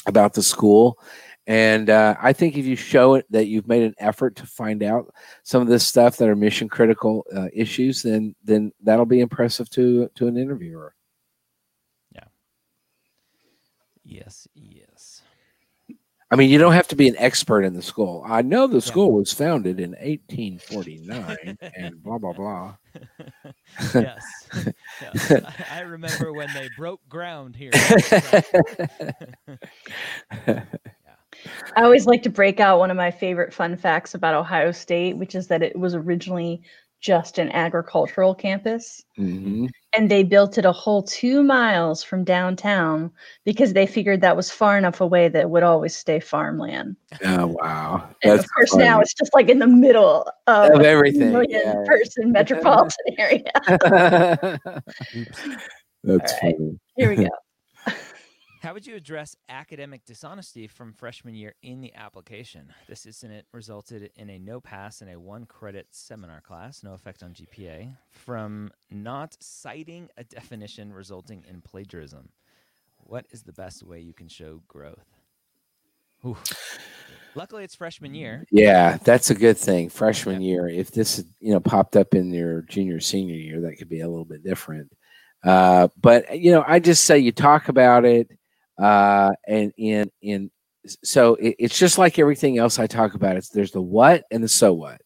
[0.07, 0.99] about the school
[1.47, 4.83] and uh, i think if you show it that you've made an effort to find
[4.83, 9.21] out some of this stuff that are mission critical uh, issues then then that'll be
[9.21, 10.95] impressive to to an interviewer
[12.15, 12.25] Yeah.
[14.05, 15.23] Yes, yes.
[16.31, 18.75] i mean you don't have to be an expert in the school i know the
[18.75, 18.81] Yeah.
[18.81, 22.75] school was founded in 1849 and blah blah blah
[23.95, 24.23] yes.
[25.01, 25.33] yes.
[25.73, 27.71] I remember when they broke ground here.
[31.77, 35.17] I always like to break out one of my favorite fun facts about Ohio State,
[35.17, 36.63] which is that it was originally
[37.03, 39.05] just an agricultural campus.
[39.19, 39.69] Mhm.
[39.95, 43.11] And they built it a whole two miles from downtown
[43.45, 46.97] because they figured that was far enough away that it would always stay farmland.
[47.25, 50.81] oh wow And That's of course, now it's just like in the middle of, of
[50.83, 51.85] everything million yeah.
[51.87, 53.51] person metropolitan area.
[56.05, 56.55] That's right.
[56.57, 57.29] funny Here we go.
[58.63, 62.73] How would you address academic dishonesty from freshman year in the application?
[62.89, 67.25] This incident resulted in a no pass in a one credit seminar class, no effect
[67.25, 72.29] on GPA, from not citing a definition resulting in plagiarism.
[72.99, 75.11] What is the best way you can show growth?
[76.25, 76.37] Ooh.
[77.35, 78.47] Luckily, it's freshman year.
[78.53, 79.89] Yeah, that's a good thing.
[79.89, 83.89] Freshman year, if this you know popped up in your junior senior year, that could
[83.89, 84.93] be a little bit different.
[85.43, 88.31] Uh, but you know, I just say you talk about it,
[88.79, 90.51] uh, and in in
[90.87, 93.37] so it, it's just like everything else I talk about.
[93.37, 95.01] It's there's the what and the so what.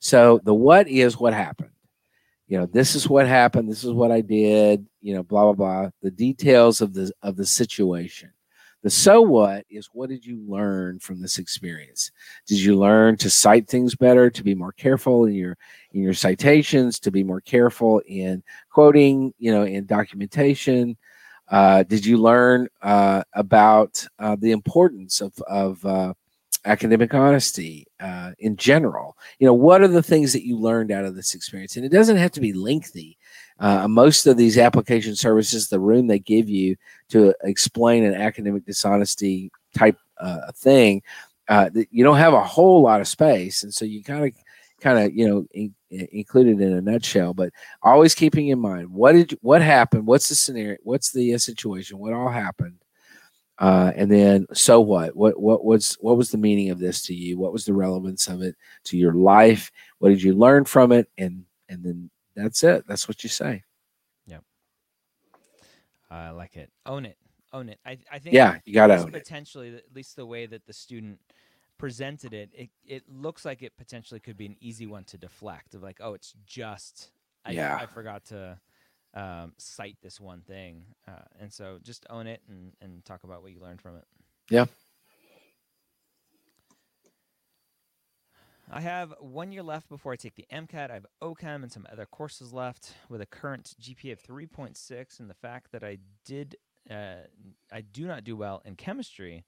[0.00, 1.70] So the what is what happened.
[2.46, 3.70] You know, this is what happened.
[3.70, 4.86] This is what I did.
[5.00, 5.90] You know, blah blah blah.
[6.02, 8.30] The details of the of the situation.
[8.82, 12.10] The so what is what did you learn from this experience?
[12.46, 15.56] Did you learn to cite things better, to be more careful in your
[15.92, 20.98] in your citations, to be more careful in quoting, you know, in documentation?
[21.48, 26.14] Uh, did you learn uh, about uh, the importance of of uh,
[26.64, 29.16] academic honesty uh, in general?
[29.38, 31.76] You know, what are the things that you learned out of this experience?
[31.76, 33.18] And it doesn't have to be lengthy.
[33.60, 36.76] Uh, most of these application services, the room they give you
[37.10, 39.98] to explain an academic dishonesty type
[40.54, 41.02] thing
[41.90, 44.32] you don't have a whole lot of space, and so you kind of
[44.84, 47.34] kind of you know in, include it in a nutshell.
[47.34, 47.50] But
[47.82, 51.98] always keeping in mind what did what happened, what's the scenario, what's the uh, situation,
[51.98, 52.76] what all happened,
[53.58, 55.16] uh, and then so what?
[55.16, 57.38] What what was what was the meaning of this to you?
[57.38, 59.72] What was the relevance of it to your life?
[59.98, 61.08] What did you learn from it?
[61.16, 62.84] And and then that's it.
[62.86, 63.62] That's what you say.
[64.26, 64.42] Yep.
[66.10, 66.70] I like it.
[66.84, 67.16] Own it.
[67.52, 67.78] Own it.
[67.86, 70.72] I I think yeah, you got to own potentially, at least the way that the
[70.72, 71.20] student
[71.78, 75.74] presented it, it it looks like it potentially could be an easy one to deflect
[75.74, 77.10] of like, oh, it's just
[77.44, 77.78] I, yeah.
[77.80, 78.58] I forgot to
[79.14, 83.42] um, cite this one thing, uh, and so just own it and and talk about
[83.42, 84.04] what you learned from it.
[84.50, 84.66] Yeah.
[88.70, 90.90] I have one year left before I take the MCAT.
[90.90, 95.28] I have OChem and some other courses left with a current GPA of 3.6, and
[95.28, 96.56] the fact that I did
[96.90, 97.26] uh,
[97.72, 99.44] I do not do well in chemistry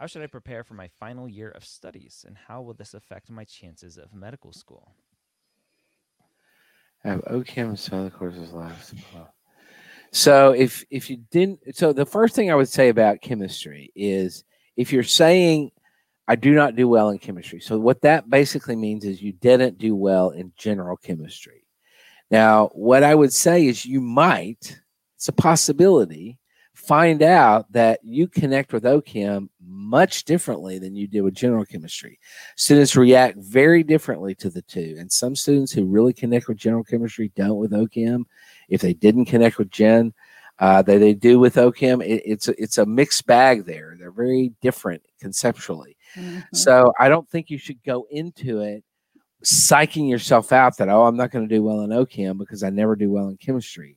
[0.00, 3.28] how should I prepare for my final year of studies, and how will this affect
[3.28, 4.94] my chances of medical school?
[7.04, 8.94] I have OChem some other courses left.
[10.10, 14.42] So if if you didn't, so the first thing I would say about chemistry is
[14.74, 15.70] if you're saying
[16.26, 19.76] I do not do well in chemistry, so what that basically means is you didn't
[19.76, 21.66] do well in general chemistry.
[22.30, 24.80] Now, what I would say is you might,
[25.16, 26.38] it's a possibility,
[26.74, 32.18] find out that you connect with OChem much differently than you do with general chemistry.
[32.56, 34.96] Students react very differently to the two.
[34.98, 38.24] And some students who really connect with general chemistry don't with OChem.
[38.68, 40.14] If they didn't connect with Gen,
[40.58, 42.04] uh, they, they do with OChem.
[42.04, 43.96] It, it's, a, it's a mixed bag there.
[43.98, 45.96] They're very different conceptually.
[46.16, 46.40] Mm-hmm.
[46.54, 48.84] So I don't think you should go into it
[49.44, 52.70] psyching yourself out that, oh, I'm not going to do well in OChem because I
[52.70, 53.96] never do well in chemistry.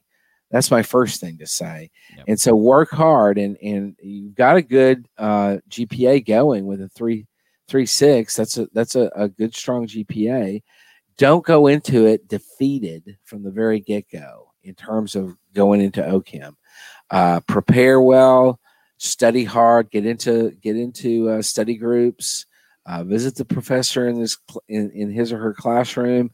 [0.53, 1.89] That's my first thing to say.
[2.15, 2.25] Yep.
[2.27, 6.89] And so work hard and and you've got a good uh, GPA going with a
[6.89, 7.25] three
[7.67, 8.35] three six.
[8.35, 10.61] That's a that's a, a good strong GPA.
[11.17, 16.03] Don't go into it defeated from the very get go in terms of going into
[16.03, 16.55] OChem.
[17.09, 18.59] Uh, prepare well,
[18.99, 22.45] study hard, get into get into uh, study groups,
[22.85, 24.37] uh, visit the professor in this
[24.67, 26.29] in, in his or her classroom.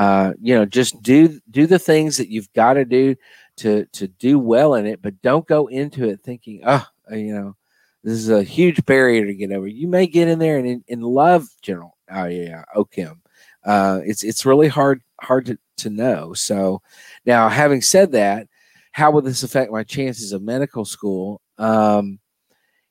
[0.00, 3.14] Uh, you know, just do do the things that you've got to do
[3.58, 7.54] to to do well in it, but don't go into it thinking, oh, you know,
[8.02, 9.66] this is a huge barrier to get over.
[9.66, 11.98] You may get in there and, and love general.
[12.10, 13.18] Oh yeah, OChem.
[13.62, 16.32] Uh, it's it's really hard hard to, to know.
[16.32, 16.80] So
[17.26, 18.48] now, having said that,
[18.92, 21.42] how will this affect my chances of medical school?
[21.58, 22.20] Um,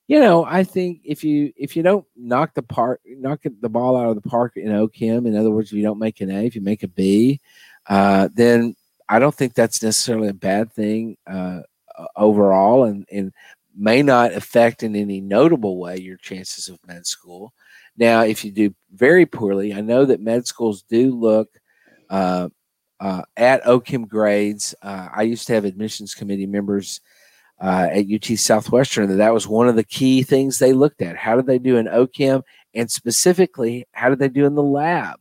[0.09, 3.95] you know, I think if you if you don't knock the park knock the ball
[3.95, 6.47] out of the park in OChem, in other words, if you don't make an A,
[6.47, 7.39] if you make a B,
[7.87, 8.75] uh, then
[9.07, 11.59] I don't think that's necessarily a bad thing uh,
[12.15, 13.31] overall, and, and
[13.77, 17.53] may not affect in any notable way your chances of med school.
[17.95, 21.49] Now, if you do very poorly, I know that med schools do look
[22.09, 22.49] uh,
[22.99, 24.73] uh, at OChem grades.
[24.81, 26.99] Uh, I used to have admissions committee members
[27.61, 31.17] uh, at UT Southwestern that that was one of the key things they looked at.
[31.17, 32.43] How did they do in OChem,
[32.73, 35.19] and specifically, how did they do in the lab?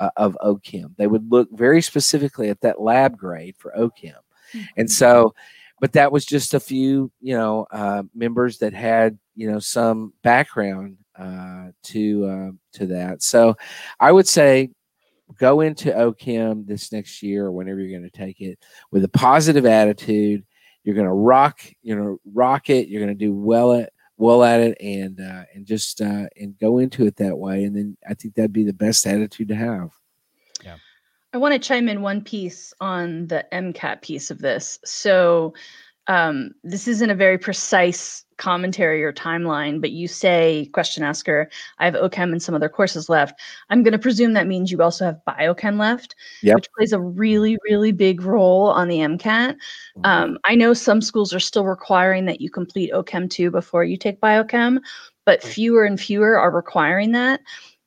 [0.00, 0.96] uh, of OChem.
[0.96, 4.14] They would look very specifically at that lab grade for OChem.
[4.52, 4.60] Mm-hmm.
[4.78, 5.34] And so,
[5.80, 10.12] but that was just a few, you know, uh, members that had, you know, some
[10.22, 13.22] background uh, to uh, to that.
[13.22, 13.56] So,
[14.00, 14.70] I would say
[15.38, 18.58] go into OChem this next year or whenever you're going to take it
[18.90, 20.44] with a positive attitude.
[20.84, 22.88] You're going to rock, you know, rock it.
[22.88, 26.58] You're going to do well at well at it and uh, and just uh, and
[26.58, 27.64] go into it that way.
[27.64, 29.90] And then I think that'd be the best attitude to have.
[30.64, 30.76] Yeah.
[31.32, 34.78] I want to chime in one piece on the MCAT piece of this.
[34.84, 35.54] So
[36.06, 41.48] um, this isn't a very precise commentary or timeline, but you say, question asker,
[41.78, 43.38] I have OChem and some other courses left.
[43.68, 46.56] I'm going to presume that means you also have biochem left, yep.
[46.56, 49.20] which plays a really, really big role on the MCAT.
[49.20, 50.04] Mm-hmm.
[50.04, 53.98] Um, I know some schools are still requiring that you complete OChem 2 before you
[53.98, 54.78] take biochem,
[55.26, 57.40] but fewer and fewer are requiring that.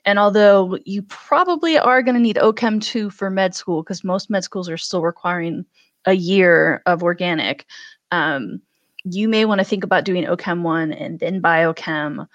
[0.06, 4.30] And although you probably are going to need OChem 2 for med school, because most
[4.30, 5.66] med schools are still requiring
[6.06, 7.66] a year of organic,
[8.14, 8.62] um,
[9.04, 12.28] you may want to think about doing OChem 1 and then biochem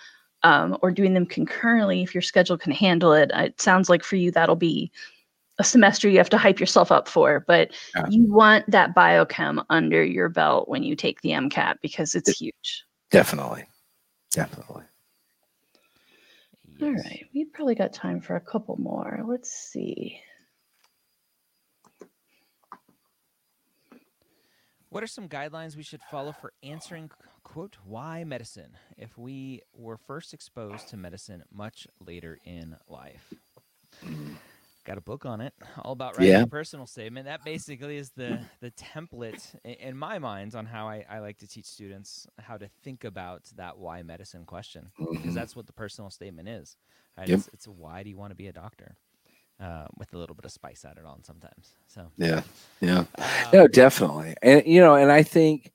[0.42, 3.30] um, or doing them concurrently if your schedule can handle it.
[3.32, 4.90] It sounds like for you that'll be
[5.60, 8.06] a semester you have to hype yourself up for, but yeah.
[8.10, 12.36] you want that biochem under your belt when you take the MCAT because it's it,
[12.36, 12.84] huge.
[13.10, 13.64] Definitely.
[14.30, 14.82] Definitely.
[16.78, 16.82] Yes.
[16.82, 17.24] All right.
[17.34, 19.24] We've probably got time for a couple more.
[19.26, 20.20] Let's see.
[24.90, 27.10] What are some guidelines we should follow for answering
[27.42, 28.76] quote, why medicine?
[28.96, 33.34] If we were first exposed to medicine much later in life.
[34.84, 36.42] Got a book on it, all about writing Yeah.
[36.44, 37.26] a personal statement.
[37.26, 41.46] That basically is the the template in my mind on how I, I like to
[41.46, 45.34] teach students how to think about that why medicine question because Mhm.
[45.34, 46.78] that's what the personal statement is.
[47.18, 47.28] Right?
[47.28, 47.38] Yep.
[47.38, 48.96] It's, it's a why do you want to be a doctor,
[49.60, 51.74] uh, with a little bit of spice added on sometimes.
[51.88, 52.42] So Yeah.
[52.80, 53.04] Yeah.
[53.18, 54.34] um, No, definitely.
[54.42, 55.72] And you know, and I think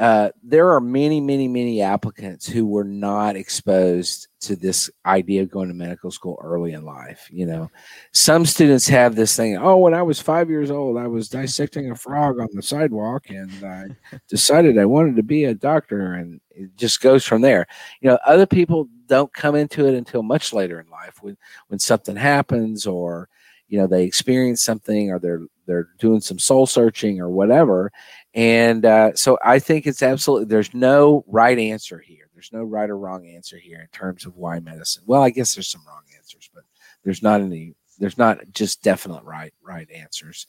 [0.00, 5.50] uh, there are many, many, many applicants who were not exposed to this idea of
[5.50, 7.28] going to medical school early in life.
[7.30, 7.70] You know,
[8.12, 9.58] some students have this thing.
[9.58, 13.28] Oh, when I was five years old, I was dissecting a frog on the sidewalk,
[13.28, 13.88] and I
[14.28, 17.66] decided I wanted to be a doctor, and it just goes from there.
[18.00, 21.36] You know, other people don't come into it until much later in life when
[21.68, 23.28] when something happens or
[23.68, 27.92] you know they experience something or they're they're doing some soul searching or whatever
[28.34, 32.28] and uh, so i think it's absolutely there's no right answer here.
[32.32, 35.54] There's no right or wrong answer here in terms of why medicine well i guess
[35.54, 36.64] there's some wrong answers but
[37.04, 40.46] there's not any there's not just definite right right answers.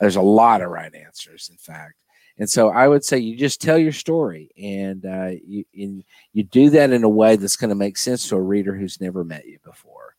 [0.00, 1.96] There's a lot of right answers in fact.
[2.38, 6.44] And so i would say you just tell your story and uh, you and you
[6.44, 9.24] do that in a way that's going to make sense to a reader who's never
[9.24, 10.14] met you before.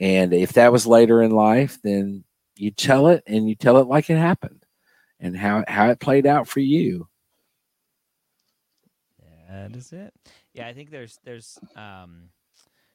[0.00, 3.88] And if that was later in life, then you tell it and you tell it
[3.88, 4.64] like it happened
[5.20, 7.08] and how, how it played out for you.
[9.48, 10.12] That is it.
[10.52, 12.30] Yeah, I think there's there's um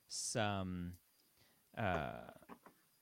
[0.07, 0.93] some
[1.77, 2.11] uh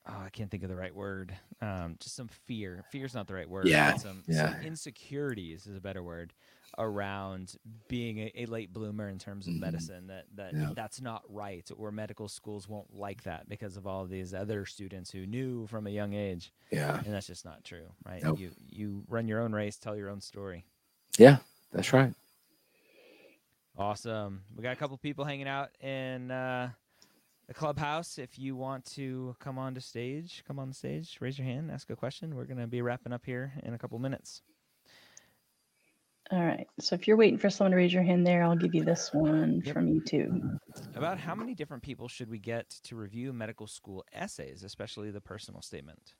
[0.07, 1.33] oh I can't think of the right word.
[1.61, 2.83] Um just some fear.
[2.91, 3.67] Fear's not the right word.
[3.67, 4.53] Yeah, Some, yeah.
[4.53, 6.33] some insecurities is a better word
[6.77, 7.55] around
[7.87, 9.59] being a, a late bloomer in terms of Mhm.
[9.59, 10.71] medicine that that Yeah.
[10.75, 15.11] that's not right or medical schools won't like that because of all these other students
[15.11, 16.97] who knew from a young age Yeah.
[17.03, 18.39] and that's just not true right Nope.
[18.39, 20.65] you you run your own race tell your own story
[21.19, 21.39] Yeah,
[21.73, 22.13] that's right.
[23.77, 24.43] Awesome.
[24.55, 26.69] We got a couple people hanging out in uh,
[27.47, 28.17] the clubhouse.
[28.17, 31.71] If you want to come on to stage, come on the stage, raise your hand,
[31.71, 32.35] ask a question.
[32.35, 34.41] We're going to be wrapping up here in a couple minutes.
[36.31, 36.67] All right.
[36.79, 39.13] So if you're waiting for someone to raise your hand there, I'll give you this
[39.13, 39.73] one Yep.
[39.73, 40.57] from YouTube.
[40.95, 45.19] About how many different people should we get to review medical school essays, especially the
[45.19, 46.13] personal statement?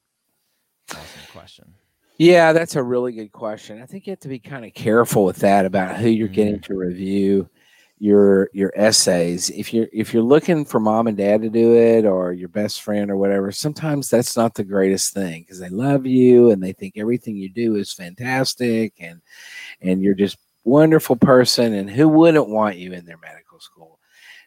[0.90, 1.74] Awesome question.
[2.18, 3.82] Yeah, that's a really good question.
[3.82, 6.56] I think you have to be kind of careful with that about who you're getting
[6.56, 6.74] mm-hmm.
[6.74, 7.50] to review
[8.02, 9.52] your your essays.
[9.52, 12.82] If you're if you're looking for mom and dad to do it or your best
[12.82, 16.74] friend or whatever, sometimes that's not the greatest thing because they love you and they
[16.74, 19.22] think everything you do is fantastic and
[19.84, 24.00] and you're just wonderful person and who wouldn't want you in their medical school.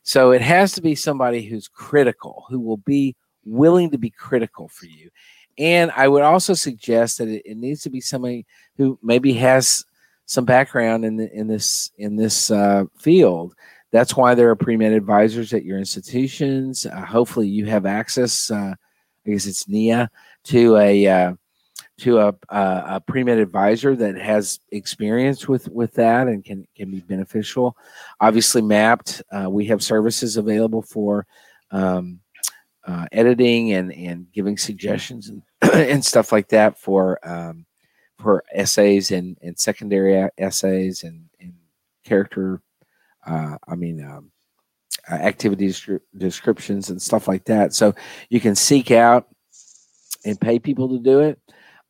[0.03, 4.67] So it has to be somebody who's critical, who will be willing to be critical
[4.67, 5.11] for you.
[5.59, 8.47] And I would also suggest that it, it needs to be somebody
[8.77, 9.85] who maybe has
[10.27, 13.55] some background in the, in this in this uh, field.
[13.93, 16.87] That's why there are pre med advisors at your institutions.
[16.87, 18.51] Uh, hopefully, you have access.
[18.51, 18.75] Uh,
[19.27, 20.11] I guess it's NIA
[20.45, 21.33] to a uh,
[21.99, 26.91] to a, a, pre med advisor that has experience with with that and can can
[26.91, 27.77] be beneficial.
[28.20, 29.22] Obviously, Mappd.
[29.31, 31.27] Uh, we have services available for.
[31.70, 32.20] Um,
[32.87, 37.64] uh, editing and and giving suggestions and, and stuff like that for um,
[38.25, 41.53] for essays and and secondary essays and and
[42.05, 42.61] character
[43.27, 44.33] uh, I mean um,
[45.11, 47.75] uh, activity descri- descriptions and stuff like that.
[47.75, 47.95] So
[48.31, 49.29] you can seek out
[50.25, 51.39] and pay people to do it.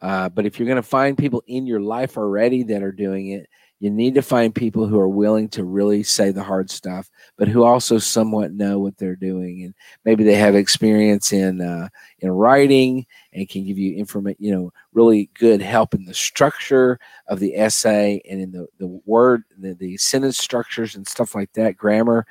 [0.02, 3.28] Uh, but if you're going to find people in your life already that are doing
[3.28, 3.48] it,
[3.84, 7.48] you need to find people who are willing to really say the hard stuff, but
[7.48, 9.62] who also somewhat know what they're doing.
[9.62, 9.74] And
[10.06, 13.04] maybe they have experience in uh, in writing
[13.34, 17.54] and can give you information you know really good help in the structure of the
[17.56, 22.26] essay and in the, the word the, the sentence structures and stuff like that grammar.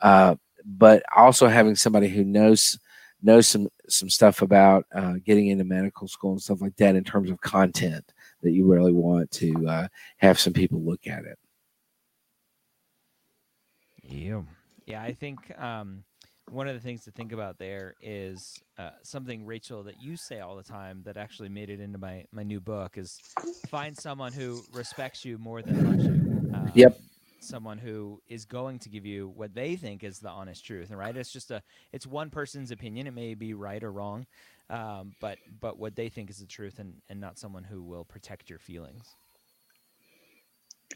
[0.00, 0.34] Uh,
[0.64, 2.80] but also having somebody who knows
[3.22, 7.04] knows some some stuff about uh, getting into medical school and stuff like that in
[7.04, 8.12] terms of content
[8.42, 11.38] that you really want to uh, have some people look at it
[14.02, 14.42] Yeah.
[14.86, 16.04] Yeah, I think um,
[16.48, 20.40] one of the things to think about there is uh, something, Rachel, that you say
[20.40, 23.22] all the time that actually made it into my, my new book is
[23.68, 26.20] find someone who respects you more than loves you.
[26.52, 27.00] Um, Yep.
[27.40, 30.98] Someone who is going to give you what they think is the honest truth, and
[30.98, 31.16] right?
[31.16, 31.62] It's just a,
[31.92, 33.06] it's one person's opinion.
[33.06, 34.26] It may be right or wrong,
[34.70, 38.04] um, but but what they think is the truth, and and not someone who will
[38.04, 39.16] protect your feelings.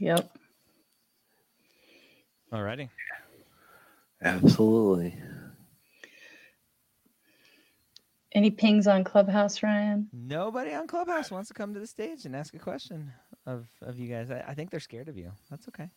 [0.01, 0.31] Yep.
[2.53, 2.91] Alrighty.
[4.23, 5.17] absolutely
[8.35, 10.11] Any pings on Clubhouse, Ryan?
[10.13, 13.13] Nobody on Clubhouse wants to come to the stage and ask a question
[13.47, 14.31] of, of you guys.
[14.31, 15.33] I, I think they're scared of you.
[15.51, 15.91] That's okay.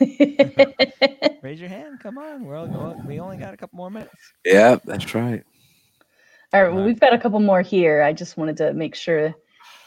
[1.42, 2.00] Raise your hand.
[2.00, 2.44] Come on.
[2.44, 4.34] We're all, we only got a couple more minutes.
[4.44, 5.44] Yeah, that's right.
[6.54, 8.02] All right, well, we've got a couple more here.
[8.02, 9.34] I just wanted to make sure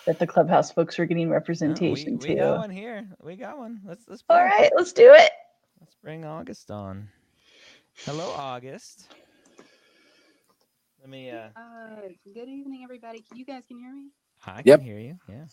[0.07, 2.41] that the clubhouse folks were getting representation we, we too.
[2.41, 3.07] got one here.
[3.21, 3.81] We got one.
[3.85, 4.23] Let's let's.
[4.29, 5.31] All bring- right, let's do it.
[5.79, 7.07] Let's bring August on.
[8.05, 9.09] Hello, August.
[11.01, 11.29] Let me.
[11.29, 13.21] uh Uh, good evening, everybody.
[13.21, 14.09] Can you guys can hear me?
[14.45, 14.79] I Yep.
[14.79, 15.19] can hear you.
[15.29, 15.45] Yeah.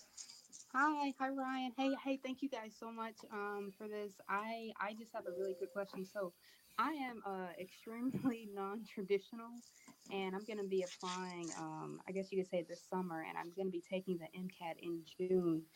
[0.75, 1.73] Hi, hi, Ryan.
[1.77, 4.13] Hey, hey, thank you guys so much um for this.
[4.31, 6.07] I I just have a really quick question.
[6.07, 6.33] So,
[6.79, 9.63] I am uh extremely non-traditional,
[10.11, 11.53] and I'm gonna be applying.
[11.57, 14.79] Um, I guess you could say this summer, and I'm gonna be taking the MCAT
[14.79, 15.67] in June.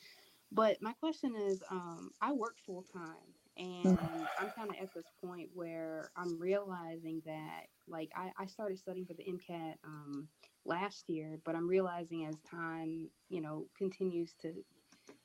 [0.51, 5.11] But my question is, um, I work full time, and I'm kind of at this
[5.21, 10.31] point where I'm realizing that, like, I, I started studying for the MCAT um,
[10.65, 14.65] last year, but I'm realizing as time, you know, continues to,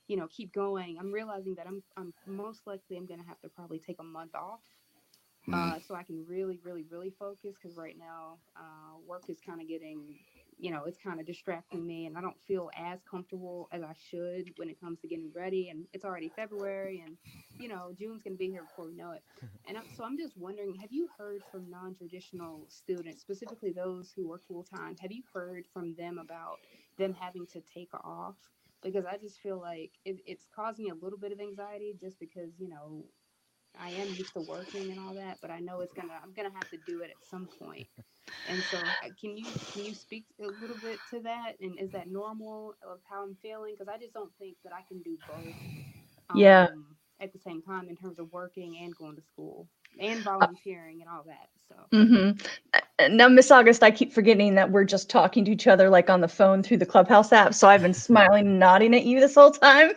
[0.08, 3.50] you know, keep going, I'm realizing that I'm, I'm most likely I'm gonna have to
[3.50, 4.64] probably take a month off,
[5.54, 7.56] uh, so I can really, really, really focus.
[7.62, 10.16] Because right now, uh, work is kind of getting,
[10.58, 13.94] you know, it's kind of distracting me, and I don't feel as comfortable as I
[14.10, 15.70] should when it comes to getting ready.
[15.70, 17.18] And it's already February, and
[17.60, 19.24] you know, June's gonna be here before we know it.
[19.68, 24.28] And I'm, so I'm just wondering, have you heard from non-traditional students, specifically those who
[24.28, 24.96] work full time?
[25.00, 26.60] Have you heard from them about
[26.98, 28.36] them having to take off?
[28.84, 32.60] Because I just feel like it, it's causing a little bit of anxiety, just because
[32.60, 33.06] you know
[33.80, 36.54] I am used to working and all that, but I know it's gonna I'm gonna
[36.56, 37.88] have to do it at some point.
[38.46, 41.54] And so, uh, can you can you speak a little bit to that?
[41.62, 43.76] And is that normal of how I'm feeling?
[43.78, 45.56] Because I just don't think that I can do both.
[46.34, 46.68] Yeah.
[46.70, 46.86] um,
[47.22, 49.68] At the same time, in terms of working and going to school
[50.00, 51.50] and volunteering and all that.
[51.70, 51.76] So.
[51.94, 52.46] Mm-hmm.
[53.18, 56.22] Now, Miss August, I keep forgetting that we're just talking to each other like on
[56.22, 57.54] the phone through the Clubhouse app.
[57.56, 59.92] So I've been smiling and nodding at you this whole time.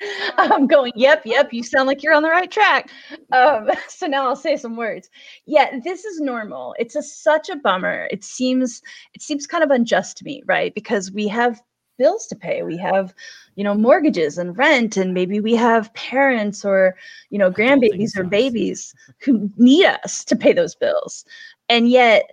[0.38, 2.90] I'm going, yep, yep, you sound like you're on the right track.
[3.32, 5.10] Um, so now I'll say some words.
[5.46, 6.74] Yeah, this is normal.
[6.78, 8.08] It's a, such a bummer.
[8.10, 8.82] It seems
[9.14, 10.74] it seems kind of unjust to me, right?
[10.74, 11.60] Because we have
[11.98, 12.62] bills to pay.
[12.62, 13.12] We have,
[13.56, 16.94] you know, mortgages and rent, and maybe we have parents or,
[17.30, 21.24] you know, grandbabies or babies who need us to pay those bills.
[21.68, 22.30] And yet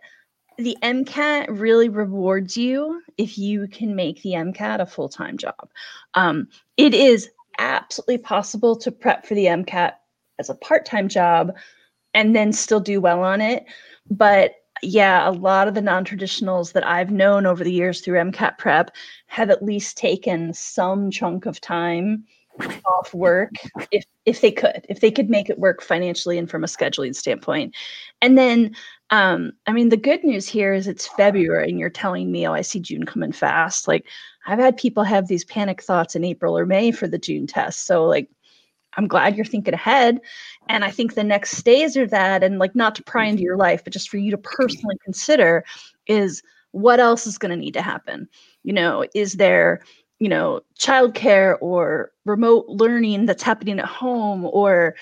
[0.58, 5.70] the MCAT really rewards you if you can make the MCAT a full time job.
[6.14, 6.48] Um,
[6.78, 7.30] it is
[7.60, 9.94] absolutely possible to prep for the MCAT
[10.40, 11.54] as a part time job
[12.14, 13.66] and then still do well on it.
[14.10, 18.20] But yeah, a lot of the non traditionals that I've known over the years through
[18.20, 18.92] MCAT prep
[19.28, 22.26] have at least taken some chunk of time
[22.86, 23.52] off work
[23.92, 27.14] if if they could if they could make it work financially and from a scheduling
[27.14, 27.76] standpoint
[28.22, 28.74] and then
[29.10, 32.54] um i mean the good news here is it's february and you're telling me oh
[32.54, 34.06] i see june coming fast like
[34.46, 37.86] i've had people have these panic thoughts in april or may for the june test.
[37.86, 38.30] So like
[38.98, 40.20] i'm glad you're thinking ahead.
[40.70, 43.58] And i think the next stage of that and like not to pry into your
[43.58, 45.64] life but just for you to personally consider
[46.08, 46.42] is
[46.72, 48.28] what else is going to need to happen?
[48.64, 49.82] You know is there
[50.20, 54.96] you know childcare or remote learning that's happening at home or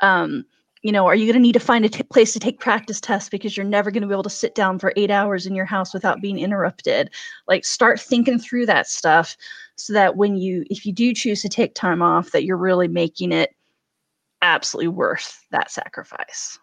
[0.00, 0.44] um,
[0.82, 3.00] you know are you going to need to find a t- place to take practice
[3.00, 5.54] tests because you're never going to be able to sit down for eight hours in
[5.54, 7.10] your house without being interrupted?
[7.46, 9.36] Like start thinking through that stuff
[9.76, 12.88] so that when you if you do choose to take time off that you're really
[12.88, 13.54] making it
[14.42, 16.58] absolutely worth that sacrifice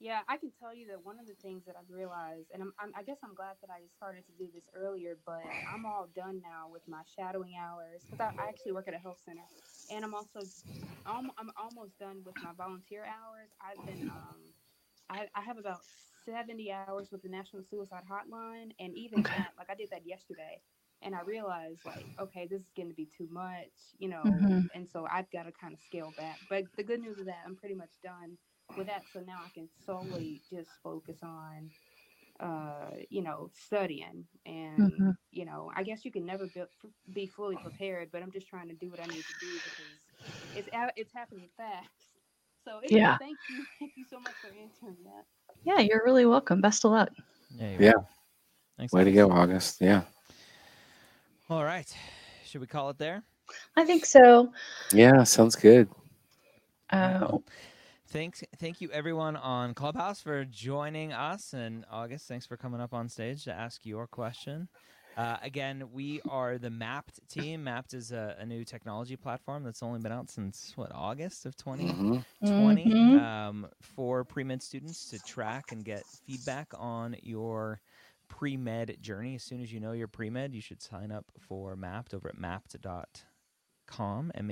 [0.00, 2.72] Yeah, I can tell you that one of the things that I've realized, and I'm,
[2.78, 6.06] I'm, I guess I'm glad that I started to do this earlier, but I'm all
[6.06, 9.48] done now with my shadowing hours because I, I actually work at a health center,
[9.88, 10.52] and I'm also,
[11.04, 13.50] I'm, I'm almost done with my volunteer hours.
[13.60, 14.54] I've been, um,
[15.08, 15.84] I, I have about
[16.24, 19.32] 70 hours with the National Suicide Hotline, and even Okay.
[19.32, 20.62] that, like I did that yesterday,
[21.02, 24.68] and I realized like, okay, this is going to be too much, you know, Mhm.
[24.72, 26.40] and so I've got to kind of scale back.
[26.48, 28.38] But the good news is that I'm pretty much done
[28.76, 31.70] with that so now i can solely just focus on
[32.40, 35.16] uh you know studying and Mhm.
[35.32, 36.62] you know i guess you can never be,
[37.12, 40.00] be fully prepared but i'm just trying to do what i need to do because
[40.54, 41.88] it's a- it's happening fast
[42.64, 43.16] so anyway, Yeah.
[43.18, 45.24] thank you thank you so much for answering that
[45.64, 47.10] yeah you're really welcome best of luck
[47.56, 47.70] Yeah.
[47.72, 47.92] you're Yeah.
[48.76, 48.92] Thanks.
[48.92, 49.80] Way to go, August.
[49.80, 50.02] Yeah.
[51.50, 51.92] All right.
[52.44, 53.24] Should we call it there?
[53.76, 54.52] i think so
[54.92, 55.88] Yeah, sounds good.
[56.92, 57.42] All right, uh, well,
[58.10, 62.94] Thanks, thank you everyone on Clubhouse for joining us, and August, thanks for coming up
[62.94, 64.68] on stage to ask your question.
[65.16, 67.64] Uh, again, we are the Mappd team.
[67.64, 71.54] Mappd is a, a new technology platform that's only been out since what August of
[71.56, 72.88] 2020 Mhm.
[72.88, 73.20] Mhm.
[73.20, 77.80] um, for pre med students to track and get feedback on your
[78.28, 79.34] pre med journey.
[79.34, 82.28] As soon as you know your pre med, you should sign up for Mappd over
[82.28, 84.50] at mappd.com, M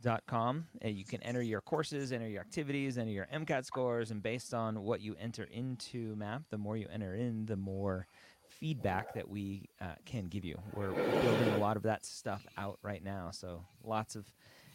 [0.00, 0.66] mappd.com.
[0.82, 4.54] And you can enter your courses, enter your activities, enter your MCAT scores, and based
[4.54, 8.06] on what you enter into MAP, the more you enter in, the more
[8.48, 10.58] feedback that we uh, can give you.
[10.74, 14.26] We're building a lot of that stuff out right now, so lots of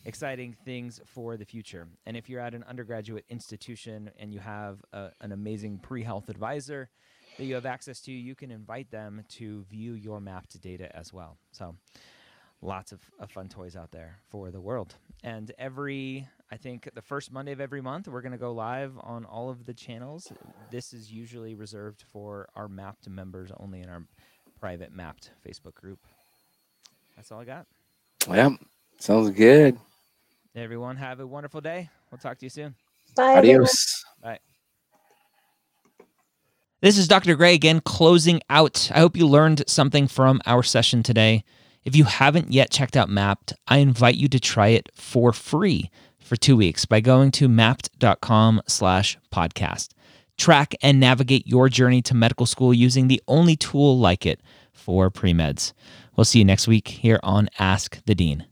[0.05, 1.87] exciting things for the future.
[2.05, 6.89] And if you're at an undergraduate institution and you have a, an amazing pre-health advisor
[7.37, 11.11] that you have access to, you can invite them to view your Mappd data as
[11.11, 11.37] well.
[11.51, 11.75] So
[12.61, 14.95] lots of, of fun toys out there for the world.
[15.25, 18.93] And every, I think, the first Monday of every month, we're going to go live
[19.01, 20.31] on all of the channels.
[20.69, 24.03] This is usually reserved for our Mappd members only in our
[24.59, 25.97] private Mappd Facebook group.
[27.15, 27.65] That's all I got.
[28.29, 28.51] Yep.
[28.99, 29.79] Sounds good.
[30.55, 31.89] Everyone, have a wonderful day.
[32.11, 32.75] We'll talk to you soon.
[33.15, 33.33] Bye.
[33.33, 33.61] everyone.
[33.61, 34.05] Adios.
[34.21, 34.39] Bye.
[36.81, 37.35] This is Dr.
[37.35, 38.91] Gray again, closing out.
[38.93, 41.43] I hope you learned something from our session today.
[41.85, 45.91] If you haven't yet checked out Mappd, I invite you to try it for free
[46.19, 49.89] for two weeks by going to mappd.com slash podcast.
[50.35, 54.41] Track and navigate your journey to medical school using the only tool like it
[54.73, 55.73] for pre-meds.
[56.15, 58.47] We'll see you next week here on Ask the Dean.